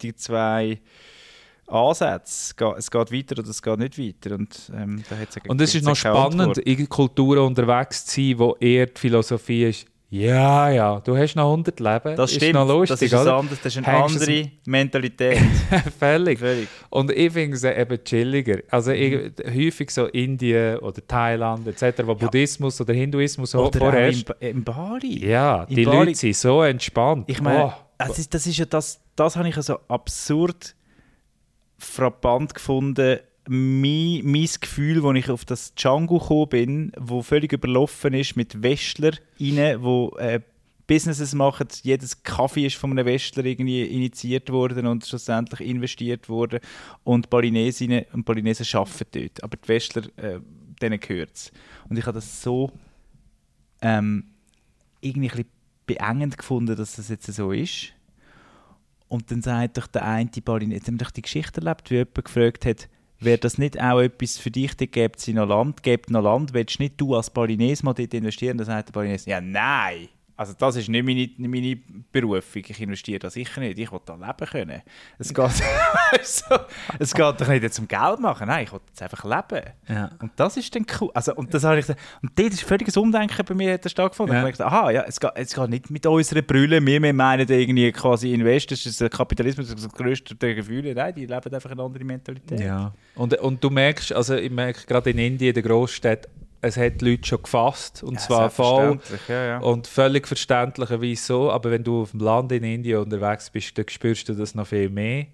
[0.03, 0.79] die zwei
[1.67, 2.55] Ansätze.
[2.77, 4.35] Es geht, weiter oder es geht nicht weiter.
[4.37, 6.59] Und, ähm, da hat's ja- Und es ist noch spannend, Antwort.
[6.59, 11.51] in Kulturen unterwegs zu sein, wo eher die Philosophie ist, ja, ja, du hast noch
[11.51, 12.17] 100 Leben.
[12.17, 13.37] Das ist stimmt, noch lustig, das ist, ein oder?
[13.37, 15.39] anderes, das ist eine Hängst es- andere Mentalität.
[15.99, 16.39] Völlig.
[16.39, 16.69] Völlig.
[16.91, 18.59] Und ich finde es eben chilliger.
[18.71, 18.97] Also Mhm.
[18.97, 24.27] ich, häufig so Indien oder Thailand etc., wo Buddhismus oder Hinduismus Oder auch in, vorherrscht.
[24.27, 25.27] Ba- in Bali.
[25.29, 27.25] Ja, in die Bali- Leute sind so entspannt.
[27.29, 30.77] Ich meine, Oh, das, ist, das ist ja das, das habe ich ja so absurd
[31.79, 33.19] frappant gefunden.
[33.49, 38.63] Mein, mein Gefühl, als ich auf das Django gekommen bin, wo völlig überlaufen ist mit
[38.63, 39.19] Westlern
[39.81, 40.41] wo äh,
[40.87, 41.69] Businesses machen.
[41.83, 46.61] Jedes Kaffee ist von einem Westler irgendwie initiiert worden und schlussendlich investiert worden.
[47.05, 49.43] Und Balinesinnen und Balinesen arbeiten dort.
[49.43, 50.41] Aber die Westler, äh,
[50.81, 51.53] denen gehört es.
[51.89, 52.71] Und ich habe das so
[53.83, 54.25] ähm,
[55.01, 55.51] irgendwie ein bisschen
[55.87, 57.93] beengend gefunden, dass das jetzt so ist.
[59.09, 62.25] Und dann sagt doch der eine Balinese, jetzt haben wir die Geschichte erlebt, wie jemand
[62.25, 62.89] gefragt hat,
[63.21, 66.53] wäre das nicht auch etwas für dich, dann gibt es noch Land, gibt noch Land,
[66.53, 68.59] willst nicht du als Balinese mal dort investieren?
[68.59, 71.77] Dann sagt der Balinese, ja nein, also das ist nicht meine, meine
[72.13, 74.83] Berufung, ich investiere da sicher nicht, ich will da leben können.
[75.19, 75.51] Es geht,
[76.23, 76.57] so,
[76.99, 79.65] es geht doch nicht jetzt um Geld machen, nein, ich will jetzt einfach leben.
[79.89, 80.11] ja.
[80.21, 81.11] Und das ist dann cool.
[81.15, 84.35] Also, und das habe ich und dort ist völliges Umdenken bei mir stattgefunden.
[84.35, 84.41] Ja.
[84.41, 87.13] Ich habe gedacht, aha, ja, es geht, es geht nicht mit unseren Brüllen, wir, wir
[87.15, 90.95] meinen irgendwie quasi Invest, das ist der Kapitalismus, das größte der Gefühle.
[90.95, 92.61] Nein, die leben einfach eine andere Mentalität.
[92.61, 92.93] ja.
[93.15, 96.29] Und, und du merkst, also ich merke gerade in Indien, in der Großstadt,
[96.67, 98.03] es hat die Leute schon gefasst.
[98.03, 98.99] Und Ja, zwar voll.
[99.29, 99.59] Ja, ja.
[99.59, 103.89] Und völlig verständlicherweise so, aber wenn du auf dem Land in Indien unterwegs bist, dann
[103.89, 105.27] spürst du das noch viel mehr.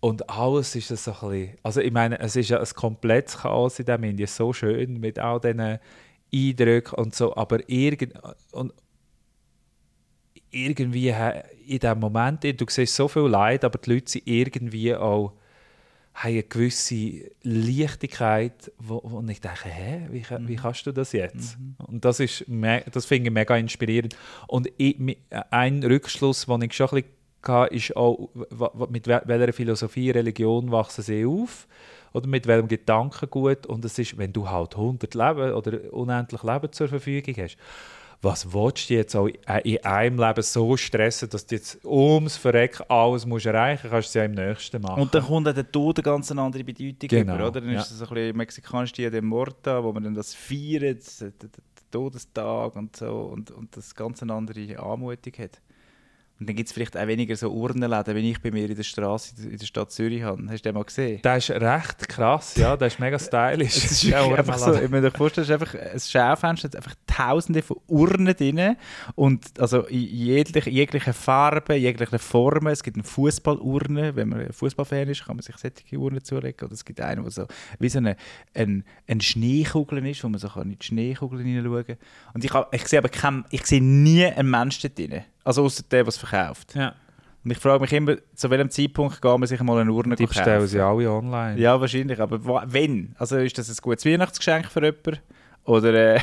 [0.00, 3.78] Und alles ist so ein bisschen, also ich meine, es ist ja ein komplettes Chaos
[3.78, 5.78] in dem Indien, so schön mit all diesen
[6.32, 8.12] Eindrücken und so, aber irgend,
[8.52, 8.72] und
[10.50, 11.12] irgendwie
[11.66, 15.32] in dem Moment, du siehst so viel Leid, aber die Leute sind irgendwie auch
[16.16, 21.58] haben eine gewisse Leichtigkeit, wo, wo ich denke, hä, wie, wie kannst du das jetzt?
[21.86, 22.44] Und das, ist
[22.92, 24.16] das finde ich mega inspirierend.
[24.48, 24.96] Und ich,
[25.50, 27.10] ein Rückschluss, den ich schon ein bisschen
[27.46, 28.30] hatte, ist auch,
[28.90, 31.68] mit wel- welcher Philosophie, Religion wachsen sie auf
[32.14, 33.66] oder mit welchem Gedankengut.
[33.66, 37.58] Und es ist, wenn du halt 100 Leben oder unendlich Leben zur Verfügung hast,
[38.22, 42.84] was willst du jetzt auch in einem Leben so stressen, dass du jetzt ums Verrecken
[42.88, 45.02] alles musst erreichen musst, kannst du es ja im nächsten machen.
[45.02, 47.60] Und dann kommt der Tod eine ganz andere Bedeutung Genau, über, oder?
[47.60, 47.80] Dann ja.
[47.80, 51.32] ist das ein bisschen mexikanisch Dia de Morta, wo man dann das feiert, der
[51.90, 55.60] Todestag und so und, und das ganz eine andere Anmutung hat.
[56.38, 58.82] Und dann gibt es vielleicht auch weniger so Urnenläden, wie ich bei mir in der
[58.82, 60.42] Straße in der Stadt Zürich habe.
[60.48, 61.20] Hast du den mal gesehen?
[61.22, 63.76] Das ist recht krass, ja, das ist mega stylisch.
[63.86, 66.94] Es ist Ja, einfach so, ich muss dir vorstellen, es ist einfach ein Schaufenster, einfach
[67.06, 68.76] tausende von Urnen drin
[69.14, 72.72] und also in jegliche, jegliche Farben, jegliche Formen.
[72.72, 76.66] Es gibt eine Fußballurne, wenn man Fußballfan ist, kann man sich solche Urnen zulegen.
[76.66, 77.46] Oder es gibt eine, die so
[77.78, 78.16] wie so eine,
[78.54, 81.96] ein, ein Schneekugel ist, wo man so kann in die Schneekugel hineinschauen kann.
[82.34, 86.02] Und ich, ich sehe aber kein, ich sehe nie einen Menschen drin, also außer der,
[86.04, 86.74] der es verkauft.
[86.74, 86.94] Ja.
[87.44, 90.24] Und ich frage mich immer, zu welchem Zeitpunkt geht man sich mal eine Urne Die
[90.24, 90.36] kaufen?
[90.36, 91.58] bestellen sie alle online.
[91.60, 92.20] Ja, wahrscheinlich.
[92.20, 92.42] Aber
[92.72, 93.14] wenn?
[93.18, 95.18] Also ist das ein gutes Weihnachtsgeschenk für jemanden?
[95.64, 96.20] Oder, äh,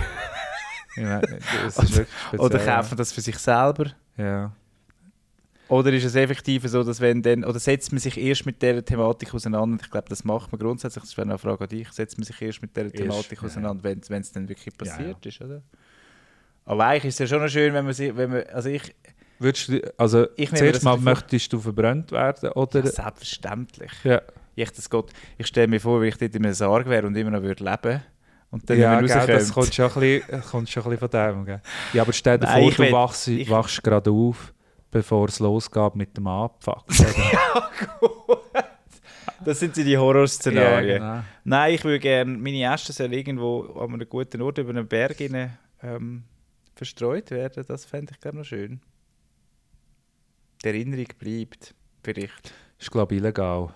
[1.72, 2.08] speziell.
[2.38, 3.92] oder kaufen das für sich selber?
[4.18, 4.52] Ja.
[5.70, 8.84] Oder ist es effektiv so, dass wenn dann, oder setzt man sich erst mit dieser
[8.84, 9.74] Thematik auseinander?
[9.74, 11.04] Und Ich glaube, das macht man grundsätzlich.
[11.04, 11.90] Das wäre eine Frage an dich.
[11.92, 13.48] Setzt man sich erst mit dieser Erst, Thematik ja.
[13.48, 14.92] auseinander, wenn wenn es dann wirklich Ja, ja.
[14.94, 15.62] passiert ist, oder?
[16.66, 18.94] Aber eigentlich ist es ja schon noch schön, wenn man sich, wenn man, also ich,
[19.40, 22.80] Würdest du, also Ich zuerst mal möchtest du verbrannt werden oder?
[22.82, 23.92] ja, selbstverständlich.
[24.04, 24.22] Ja,
[24.56, 27.16] Ich, das Gott, ich stelle mir vor, wie ich dort in einem Sarg wäre und
[27.16, 28.02] immer noch würde leben.
[28.52, 31.46] Und dann ja gell, das kommt schon ein bisschen, kommt schon ein bisschen von dem.
[31.46, 31.62] Gell?
[31.94, 34.54] Ja, aber stell dir Nein, vor, du will- wachst, ich- wachst gerade auf,
[34.92, 36.84] bevor es losgeht mit dem Abfuck.
[38.02, 38.42] oder?
[39.44, 41.00] Das sind die Horrorszenarien.
[41.02, 41.20] genau.
[41.44, 45.20] Nein, ich würde gerne, meine Äste sollen irgendwo an einem guten Ort über einen Berg
[45.20, 46.24] rein, ähm,
[46.76, 47.66] verstreut werden.
[47.68, 48.80] Das fände ich glaube noch schön.
[50.64, 52.54] Die Erinnerung bleibt, vielleicht.
[52.80, 53.74] Ist, glaube ich, illegal.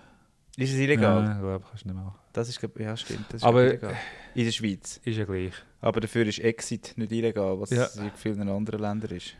[0.56, 1.24] Ist es illegal?
[1.24, 2.18] Ja, ich glaube, kannst du nicht machen.
[2.32, 3.26] Das ist, ja, stimmt.
[3.28, 3.96] Das ist Aber- illegal.
[4.34, 5.00] In der Schweiz.
[5.04, 5.52] Ist ja gleich.
[5.80, 7.84] Aber dafür ist Exit nicht illegal, was Ja.
[7.84, 9.34] es in vielen anderen Ländern ist.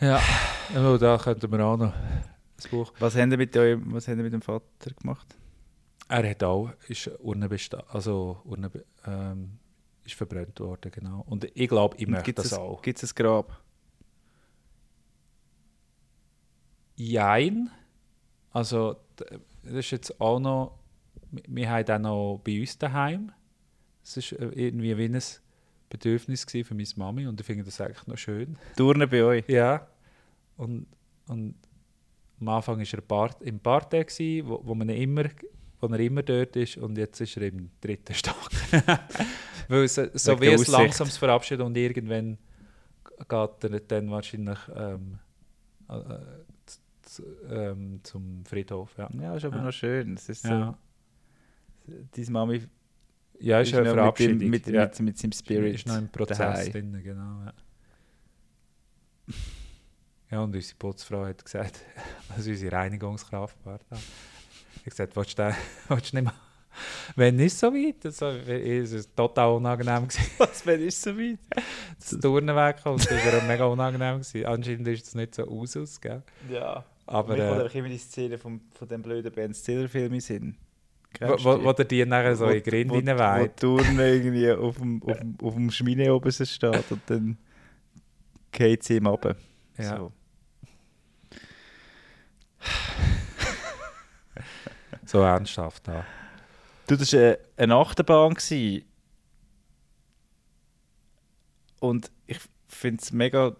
[0.00, 0.20] Ja,
[0.76, 2.92] oh, da könnten wir auch noch ein Buch.
[3.00, 5.36] Was haben ihr mit, eurem, was habt ihr mit dem Vater gemacht?
[6.08, 8.70] Er hat auch, ist Urnenbesta also Urne,
[9.06, 9.58] ähm,
[10.04, 11.24] ist verbrannt worden, genau.
[11.26, 12.80] Und ich glaube, ich möchte das auch.
[12.80, 13.60] Gibt es ein Grab?
[16.98, 17.70] Jein.
[18.50, 20.78] Also, das ist jetzt auch noch,
[21.30, 23.32] wir- haben auch noch bei uns daheim.
[24.02, 25.22] Es war irgendwie wie ein
[25.88, 28.56] Bedürfnis für meine Mami und ich finde das eigentlich noch schön.
[28.76, 29.48] Turnen bei euch?
[29.48, 29.86] Ja.
[30.56, 30.86] Und,
[31.28, 31.54] und
[32.40, 34.04] am Anfang war er Part, im Partei,
[34.44, 35.24] wo, wo, man immer,
[35.80, 38.50] wo er immer dort ist und jetzt ist er im dritten Stock.
[39.68, 40.70] Weil es äh, so wie Aussicht.
[40.70, 42.38] langsames Verabschieden und irgendwann
[43.28, 45.18] geht er dann wahrscheinlich ähm,
[45.88, 46.20] äh, äh,
[47.48, 48.94] ähm, zum Friedhof.
[48.98, 49.62] Ja, Ja, ist aber Ja.
[49.64, 50.14] noch schön.
[50.14, 50.78] Das ist so, ja.
[51.86, 52.62] Deine Mami
[53.40, 54.38] ja ist, ist eine Verabschiedung.
[54.38, 54.84] Mit, dem, mit, ja.
[54.84, 55.74] mit, mit seinem Spirit.
[55.74, 57.44] ist noch im Prozess drin, genau.
[57.44, 57.52] Ja.
[60.30, 61.80] ja, und unsere Putzfrau hat gesagt,
[62.36, 63.96] also unsere Reinigungskraft war da.
[63.96, 65.54] Ich habe gesagt, willst du, den,
[65.88, 66.34] willst du nicht mal...
[67.16, 68.34] Wenn nicht so weit, es war
[69.16, 70.06] total unangenehm.
[70.06, 71.38] gewesen, Was, wenn ist so weit?
[71.98, 74.18] Das Turnen wegkommt, das war mega unangenehm.
[74.20, 74.46] Gewesen.
[74.46, 76.22] Anscheinend ist es nicht so Usus, gell?
[76.48, 76.84] Ja.
[77.08, 80.56] Aber Mir kommt äh, einfach immer die Szene vom, von dem blöden Ben Stiller-Film Sinn.
[81.20, 83.62] wo, wo, wo der die nachher so in die Grinde wo, wo reinweht.
[83.62, 87.38] die irgendwie auf dem, auf dem, auf dem Schmine oben steht und dann
[88.52, 89.36] geht sie ihm runter.
[89.78, 89.96] Ja.
[89.96, 90.12] So.
[95.08, 96.04] So ernsthaft da.
[96.86, 98.34] Du, das war eine, eine Achterbahn.
[98.34, 98.84] Gewesen.
[101.80, 103.56] Und ich finde es mega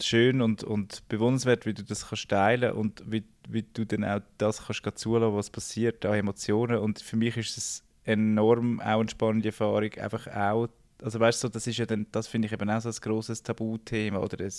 [0.00, 4.20] schön und, und bewundernswert, wie du das kannst teilen und wie, wie du dann auch
[4.38, 6.78] das kannst zulassen, was passiert, an Emotionen.
[6.78, 10.68] Und für mich ist es enorm auch eine spannende Erfahrung, einfach auch,
[11.02, 13.42] also weißt du, das ist ja dann, das finde ich eben auch so ein grosses
[13.42, 14.52] Tabuthema oder ein,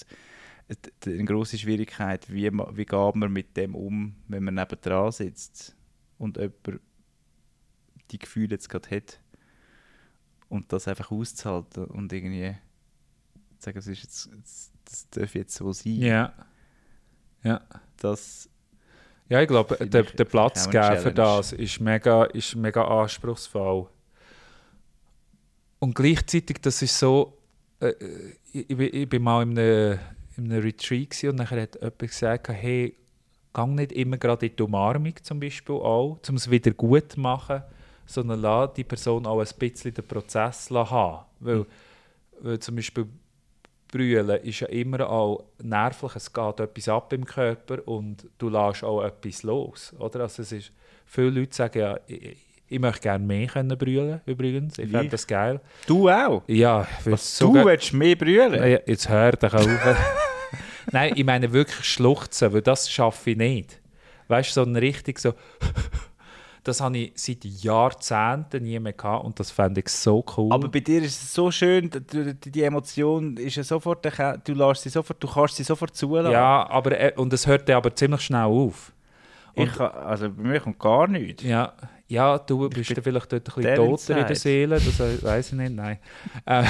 [1.05, 5.75] eine grosse Schwierigkeit, wie, wie geht man mit dem um, wenn man nebendran sitzt
[6.17, 6.81] und jemand
[8.11, 9.19] die Gefühle jetzt gerade hat
[10.47, 12.55] und das einfach auszuhalten und irgendwie
[13.59, 15.93] sagen, es ist jetzt, das, das darf jetzt so sein.
[15.97, 16.33] Ja.
[17.43, 17.61] Ja.
[17.97, 18.49] Das,
[19.29, 22.83] Ja, ich glaube, der, ich- der Platz ich geben für das ist mega, ist mega
[22.83, 23.87] anspruchsvoll.
[25.79, 27.37] Und gleichzeitig, das ist so,
[27.79, 27.93] äh,
[28.51, 29.99] ich, ich, bin- ich bin mal in einem,
[30.37, 32.95] in einem Retreat gewesen und nachher hat jemand gesagt, hey,
[33.53, 37.19] gang nicht immer gerade in die Umarmung zum Beispiel auch, um es wieder gut zu
[37.19, 37.63] machen,
[38.05, 41.25] sondern lass die Person auch ein bisschen den Prozess haben.
[41.39, 41.65] Weil,
[42.41, 43.05] weil zum Beispiel
[43.91, 48.83] Brüllen ist ja immer auch nervlich, es geht etwas ab im Körper und du lässt
[48.83, 49.93] auch etwas los.
[49.97, 50.21] Oder?
[50.21, 50.71] Also es ist,
[51.05, 52.37] viele Leute sagen ja, ich,
[52.67, 55.59] ich möchte gerne mehr können brüllen übrigens, ich fände das geil.
[55.87, 56.43] du auch?
[56.47, 58.79] Ja, Was, du willst mehr brüllen?
[58.85, 59.67] Jetzt hör dich auf.
[60.91, 63.79] Nein, ich meine wirklich schluchzen, weil das schaffe ich nicht.
[64.27, 65.33] Weißt du, so ein richtig so.
[66.64, 70.51] Das habe ich seit Jahrzehnten nie mehr gehabt und das fände ich so cool.
[70.51, 74.05] Aber bei dir ist es so schön, die, die Emotion ist ja sofort,
[74.43, 76.32] du, lässt sie sofort, du kannst sie sofort zulassen.
[76.32, 78.93] ja, aber, äh, und es hört dann aber ziemlich schnell auf.
[79.55, 81.43] ich kann, also bei mir kommt gar nichts.
[81.43, 81.74] Ja,
[82.10, 84.36] ja du bist dann vielleicht dort ein bisschen toter in der.
[84.36, 85.99] Seele, das weiß ich nicht, nein.
[86.45, 86.64] Äh,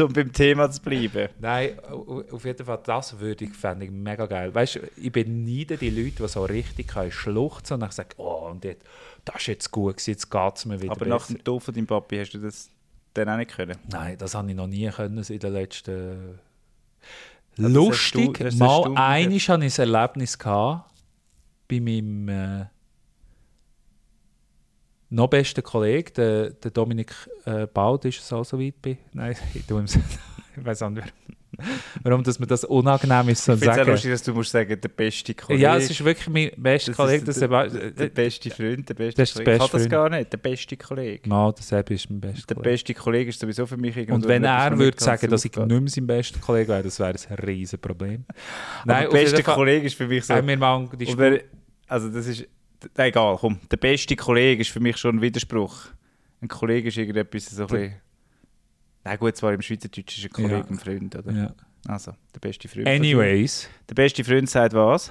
[0.00, 1.28] Um beim Thema zu bleiben.
[1.40, 4.54] Nein, au- auf jeden Fall, das würde ich, fände ich mega geil.
[4.54, 8.48] Weißt du, ich beneide die Leute, die so richtig können schluchzen und dann sagen, oh,
[8.50, 8.86] und jetzt,
[9.24, 11.34] das ist jetzt gut gewesen, jetzt geht es mir wieder Aber nach besser.
[11.34, 12.70] dem Tod von deinem Papi hast du das
[13.14, 13.76] dann auch nicht können.
[13.90, 16.38] Nein, das habe ich noch nie können in den letzten...
[17.56, 20.92] Lustig, du- mal einiges hatte ich ein Erlebnis gehabt,
[21.66, 22.66] bei meinem äh,
[25.10, 27.12] noch besten Kollegen, der, der Dominik
[27.46, 28.98] äh, Baud, ist es auch so weit bei.
[29.12, 29.86] Nein, ich, tue ihm-
[30.56, 31.12] ich weiß auch nicht,
[32.02, 33.90] warum- dass mir das unangenehm ist, so Ich zu sagen.
[33.90, 35.62] lustig, dass du musst sagen, der beste Kollege.
[35.62, 37.24] Ja, es ist wirklich mein bester Kollege.
[37.24, 39.64] Das der, der, der beste Freund, der beste Das der Kollege.
[39.64, 41.28] Ich kann das gar nicht, der beste Kollege.
[41.28, 42.70] Mal, der Sebi ist mein bester Der Kollege.
[42.70, 45.68] beste Kollege ist sowieso für mich irgendwo Und wenn er würde sagen, dass ich nicht
[45.68, 48.24] mehr sein bester Kollege wäre, das wäre ein riesen Problem.
[48.30, 50.34] Auf der beste Kollege ist für mich so...
[50.34, 51.40] haben wir mal die wer,
[51.88, 52.46] also das ist...
[52.96, 53.58] Egal, komm.
[53.70, 55.86] Der beste Kollege ist für mich schon ein Widerspruch.
[56.40, 57.94] Ein Kollege ist irgendetwas so ein bisschen...
[59.04, 60.64] Nein gut, zwar im Schweizerdeutsch ist ein Kollege Ja.
[60.64, 61.32] ein Freund, oder?
[61.32, 61.54] ja.
[61.86, 62.86] Also, der beste Freund.
[62.88, 65.10] Anyways, Der beste Freund sagt was?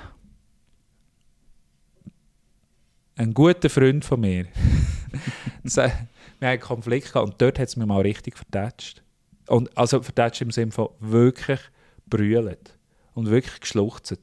[3.15, 4.45] ein guter Freund von mir.
[5.63, 6.07] Wir haben
[6.39, 9.01] einen Konflikt gehabt und dort hat es mir mal richtig vertätscht.
[9.47, 11.59] Und, also vertätscht im Sinne von wirklich
[12.05, 12.78] brüllt
[13.15, 14.20] und wirklich geschluchzt.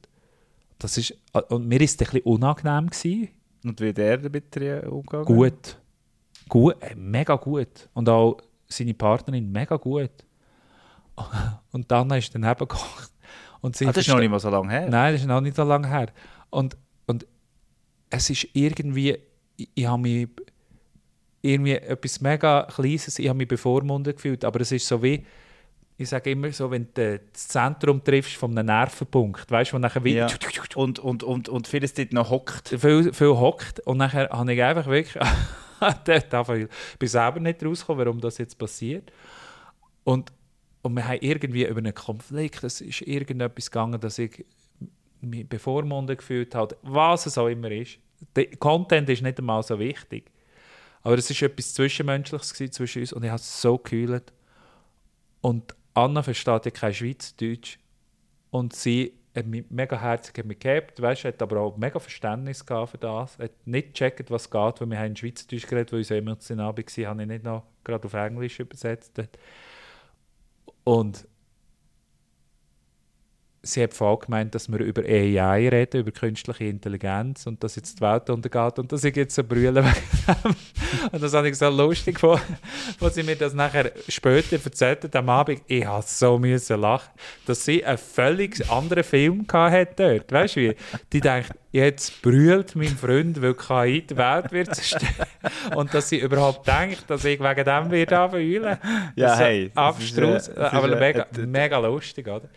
[0.79, 1.13] Das ist,
[1.49, 3.29] und mir ist es ein bisschen unangenehm gewesen.
[3.65, 4.55] Und wie der damit
[4.85, 5.25] umgegangen?
[5.25, 5.77] Gut.
[6.47, 7.89] Gut, äh, mega gut.
[7.93, 8.37] Und auch
[8.67, 10.11] seine Partnerin mega gut.
[11.71, 13.11] Und dann ist daneben gekocht.
[13.61, 14.87] Und sie Ah, das ist noch nicht mal so lange her.
[14.87, 16.07] Nein, das ist noch nicht so lange her.
[16.51, 17.25] Und, und
[18.11, 19.17] es ist irgendwie,
[19.57, 20.27] ich, ich habe mich
[21.41, 25.25] irgendwie etwas mega Kleines, ich habe mich bevormundet gefühlt, aber es ist so wie,
[25.97, 29.79] ich sage immer so, wenn du das Zentrum triffst von einem Nervenpunkt, weißt du, wo
[29.79, 30.27] nachher wie Ja.
[30.75, 32.69] Und, und, und, und vieles dort noch hockt.
[32.69, 35.23] viel, viel hockt und nachher habe ich einfach wirklich
[36.07, 39.11] ich bin selber nicht rausgekommen, warum das jetzt passiert.
[40.03, 40.31] Und,
[40.81, 44.45] und wir haben irgendwie über einen Konflikt, es ist irgendetwas gegangen, dass ich
[45.21, 47.97] mich bevormundet gefühlt habe, was es auch immer ist.
[48.35, 50.31] Der Content ist nicht einmal so wichtig.
[51.03, 54.33] Aber es war etwas Zwischenmenschliches zwischen uns und ich habe es so gekühlt.
[55.41, 57.79] Und Anna versteht ja kein Schweizerdeutsch.
[58.51, 62.91] Und sie hat mich mega herzig hat mich weißt, hat aber auch mega Verständnis gehabt
[62.91, 63.37] für das.
[63.39, 67.07] Hat nicht gecheckt, was geht, weil wir haben Schweizerdeutsch geredet, weil ich so emotional war,
[67.09, 69.21] habe ich nicht noch gerade auf Englisch übersetzt.
[70.83, 71.27] Und
[73.65, 77.75] sie hat vor allem gemeint, dass wir über AI reden, über künstliche Intelligenz und dass
[77.75, 79.85] jetzt die Welt untergeht und dass ich jetzt so brüllen.
[81.11, 82.57] Und das habe ich so lustig gefunden,
[83.01, 85.61] als sie mir das nachher später erzählt hat, am Abend.
[85.67, 87.09] Ich habe so müssen lachen,
[87.45, 90.31] dass sie einen völlig anderen Film hatte dort.
[90.31, 90.75] Weißt du wie?
[91.11, 95.27] Die denkt, jetzt brüllt mein Freund, weil KI die Welt wird zerstören.
[95.75, 98.77] Und dass sie überhaupt denkt, dass ich wegen dem wird anheulen.
[99.15, 102.49] Ja, Das hey, Abstrus, aber mega, äh, mega lustig, oder?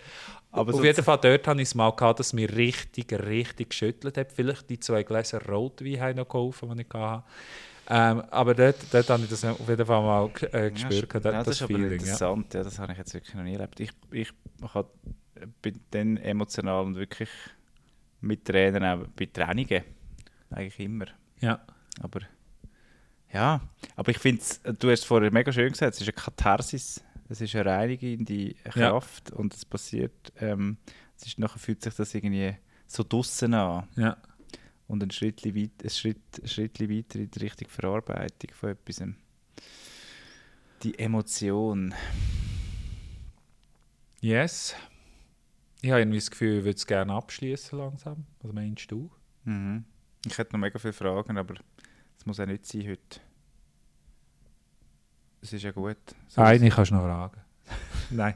[0.51, 4.17] Aber Auf jeden Fall dort habe ich es mal gehabt, dass mich richtig, richtig geschüttelt
[4.17, 4.33] hat.
[4.33, 7.25] Vielleicht die zwei Gläser Rotwein haben noch geholfen, die ich hatte.
[7.91, 11.23] Ähm, aber dort, dort habe ich das auf jeden Fall mal äh, gespürt, ja, das,
[11.23, 11.91] das, das ist aber Feeling.
[11.91, 11.97] Ja.
[11.97, 12.55] interessant.
[12.55, 12.63] Ja.
[12.63, 13.81] das habe ich jetzt wirklich noch nie erlebt.
[13.81, 14.33] Ich, ich
[14.75, 14.93] hab-
[15.63, 17.31] bin dann emotional und wirklich
[18.21, 19.85] mit Tränen auch bei Trainingen.
[20.51, 21.07] Eigentlich immer.
[21.41, 21.61] Ja.
[22.01, 22.21] Aber
[23.33, 23.61] ja,
[23.97, 24.43] aber ich finde,
[24.79, 28.55] du hast es vorher mega schön gesagt, es ist eine Katharsis, es ist eine reinigende
[28.65, 28.71] Ja.
[28.71, 30.77] Kraft und es passiert, ähm,
[31.17, 32.57] es ist, nachher fühlt sich das irgendwie
[32.87, 34.17] so draussen an Ja.
[34.87, 39.03] und ein Schritt, weit, ein Schritt, ein Schritt weiter in die Richtung Verarbeitung von etwas.
[40.83, 41.95] Die Emotion.
[44.21, 44.75] Yes.
[45.81, 48.27] Ich habe irgendwie das Gefühl, ich würde es gerne abschließen langsam.
[48.43, 49.11] Was meinst du?
[49.45, 49.85] Mhm.
[50.27, 51.55] Ich hätte noch mega viele Fragen, aber
[52.19, 53.21] es muss auch nicht sein heute.
[55.41, 55.97] Es ist ja gut.
[56.29, 57.41] So Eine kannst du noch fragen.
[58.11, 58.35] Nein.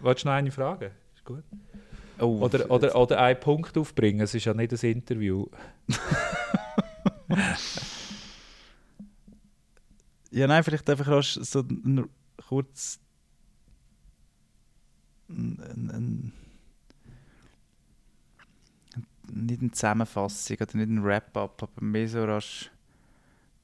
[0.00, 0.90] Wolltest du noch eine Frage?
[1.14, 1.44] Ist gut.
[2.18, 4.20] Oh, Oder, oder, oder einen Punkt aufbringen.
[4.20, 5.46] Es ist ja nicht ein Interview.
[10.30, 11.64] Ja, nein, vielleicht einfach so
[12.48, 12.98] kurz.
[15.28, 16.32] n- n- n-
[19.32, 22.70] nicht eine Zusammenfassung oder nicht ein Wrap-up, aber mehr so rasch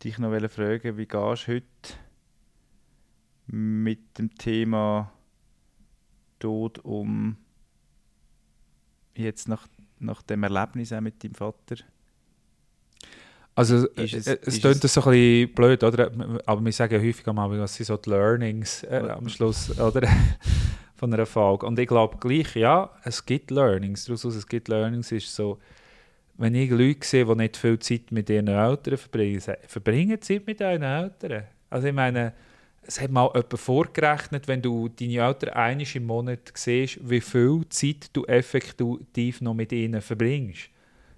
[0.03, 1.66] dich noch wollen fragen, wie gehst du heute
[3.51, 5.12] mit dem Thema
[6.38, 7.36] Tod um
[9.14, 9.66] jetzt nach,
[9.98, 11.76] nach dem Erlebnis auch mit deinem Vater?
[13.55, 16.11] Also Ist es- klingt so ein bisschen blöd, oder?
[16.46, 20.09] Aber wir sagen ja häufig einmal, was sind so die Learnings äh, am Schluss oder?
[20.94, 21.66] von einer Folge.
[21.66, 24.05] Und ich glaube gleich, ja, es gibt Learnings.
[24.05, 25.59] Daraus es gibt Learnings ist so,
[26.36, 30.61] wenn ich Leute sehe, die nicht viel Zeit mit ihren Eltern verbringen, verbringen Zeit mit
[30.61, 31.44] euren Eltern.
[31.70, 32.34] Also ich meine,
[32.83, 37.62] es hat mal jemand vorgerechnet, wenn du deine Eltern einmal im Monat siehst, wie viel
[37.68, 40.70] Zeit du effektiv noch mit ihnen verbringst.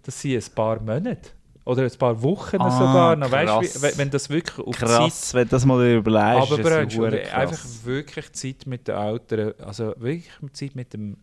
[0.03, 1.31] Das sind ein paar Monate.
[1.65, 3.17] Oder ein paar Wochen Ah, sogar.
[3.17, 3.31] noch.
[3.31, 6.53] Weißt, wie, wenn- wenn das wirklich auf Zeit Krass, wenn du das mal überlegst.
[6.53, 11.17] aber ist das einfach wirklich Zeit mit den Eltern, also wirklich Zeit mit dem,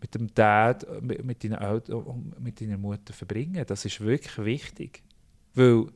[0.00, 3.62] mit dem Dad, mit, mit deinen Eltern mit deiner Mutter verbringen.
[3.66, 5.02] Das ist wirklich wichtig.
[5.54, 5.88] Weil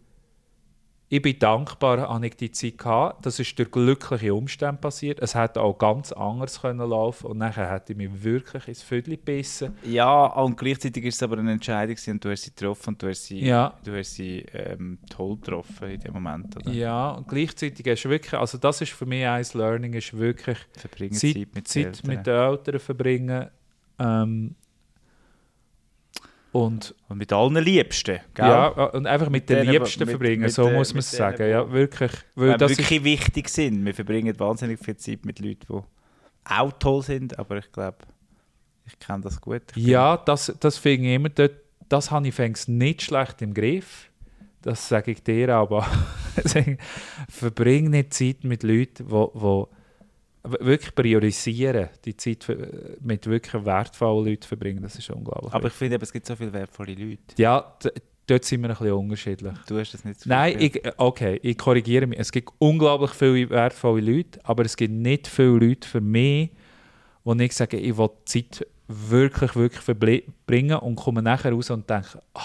[1.10, 3.18] ich bin dankbar, dass ich die Zeit hatte.
[3.22, 5.20] Das ist durch glückliche Umstände passiert.
[5.20, 9.10] Es hätte auch ganz anders können laufen und nachher hätte ich mich wirklich ins Viertel
[9.16, 9.76] gebissen.
[9.84, 13.08] Ja, und gleichzeitig ist es aber eine Entscheidung und du hast sie getroffen und du
[13.08, 13.74] hast sie, Ja.
[13.84, 16.56] du hast sie ähm, toll getroffen in dem Moment.
[16.56, 16.72] Oder?
[16.72, 21.12] Ja, und gleichzeitig ist wirklich, also das ist für mich ein Learning, ist wirklich Verbringen
[21.12, 22.10] Zeit, Zeit mit den Zeit Eltern.
[22.16, 23.46] mit den Eltern verbringen.
[23.98, 24.54] Ähm,
[26.54, 28.46] und, Und mit allen Liebsten, gell?
[28.46, 31.10] ja, und einfach mit, Mit den denen, Liebsten mit- verbringen, mit so muss man es
[31.10, 31.50] denen, sagen.
[31.50, 32.12] Ja, wirklich.
[32.36, 33.84] Weil Weil das wirklich wichtig sind.
[33.84, 35.80] Wir verbringen wahnsinnig viel Zeit mit Leuten, die
[36.44, 37.98] auch toll sind, aber ich glaube,
[38.86, 39.62] ich kenne das gut.
[39.74, 41.52] Ich ist, ja, das, das finde ich immer, dort,
[41.88, 44.10] das habe ich fängst nicht schlecht im Griff.
[44.62, 45.86] Das sage ich dir aber.
[47.28, 49.64] Verbring nicht Zeit mit Leuten, die
[50.44, 52.46] wirklich priorisieren, die Zeit
[53.00, 54.82] mit wirklich wertvollen Leuten verbringen.
[54.82, 55.52] Das ist unglaublich.
[55.52, 57.22] aber ich finde, es gibt so viele wertvolle Leute.
[57.36, 57.74] ja,
[58.26, 59.54] dort sind wir ein bisschen unterschiedlich.
[59.66, 62.18] Du hast das nicht so Nein, ich, okay, ich korrigiere mich.
[62.18, 66.50] Es gibt unglaublich viele wertvolle Leute, aber es gibt nicht viele Leute für mich,
[67.22, 71.88] wo ich sage, ich will die Zeit wirklich, wirklich verbringen und komme nachher raus und
[71.88, 72.40] denke, oh,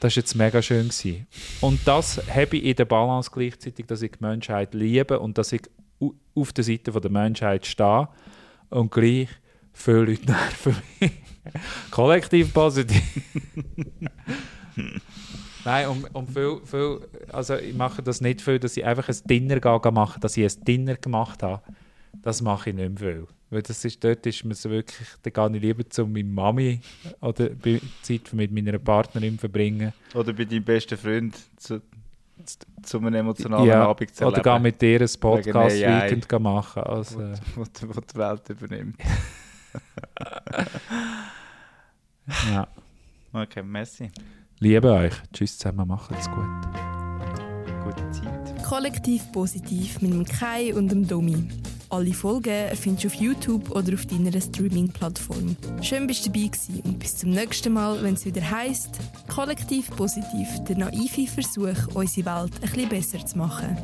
[0.00, 0.88] das war jetzt mega schön.
[0.88, 1.26] Gewesen.
[1.60, 5.52] Und das habe ich in der Balance gleichzeitig, dass ich die Menschheit liebe und dass
[5.52, 5.62] ich
[6.34, 8.08] auf der Seite von der Menschheit stehe
[8.70, 9.28] und gleich
[9.72, 11.10] viele Leute nerven mich.
[11.90, 13.02] Kollektiv positiv.
[15.64, 17.00] Nein, und, und viel, viel,
[17.32, 20.44] also ich mache das nicht viel, dass ich einfach ein Dinner gehe machen, dass ich
[20.44, 21.62] ein Dinner gemacht habe.
[22.22, 23.26] Das mache ich nicht mehr viel.
[23.50, 26.80] Weil das ist, dort ist mir so wirklich, da gehe ich lieber zu meiner Mami
[27.20, 29.92] oder bei- Zeit mit meiner Partnerin verbringen.
[30.14, 31.80] Oder bei deinem besten Freund zu,
[32.82, 35.20] zu, einem emotionalen Ja, Abend zu oder erleben, gehe mit dir ein.
[35.20, 36.82] Podcast-Weekend machen.
[36.82, 37.18] Also,
[37.54, 39.00] wo, die- wo die Welt übernimmt.
[42.52, 42.66] ja.
[43.32, 44.10] Okay, merci.
[44.60, 45.14] Liebe euch.
[45.32, 46.97] Tschüss zusammen, macht's gut.
[47.88, 48.62] Gute Zeit.
[48.64, 51.48] Kollektiv positiv mit dem Kai und dem Domi.
[51.88, 55.56] Alle Folgen findest du auf YouTube oder auf deiner Streaming-Plattform.
[55.80, 58.90] Schön bist du dabei gewesen und bis zum nächsten Mal, wenn es wieder heisst
[59.26, 63.74] Kollektiv positiv, der naive Versuch, unsere Welt ein bisschen besser zu machen.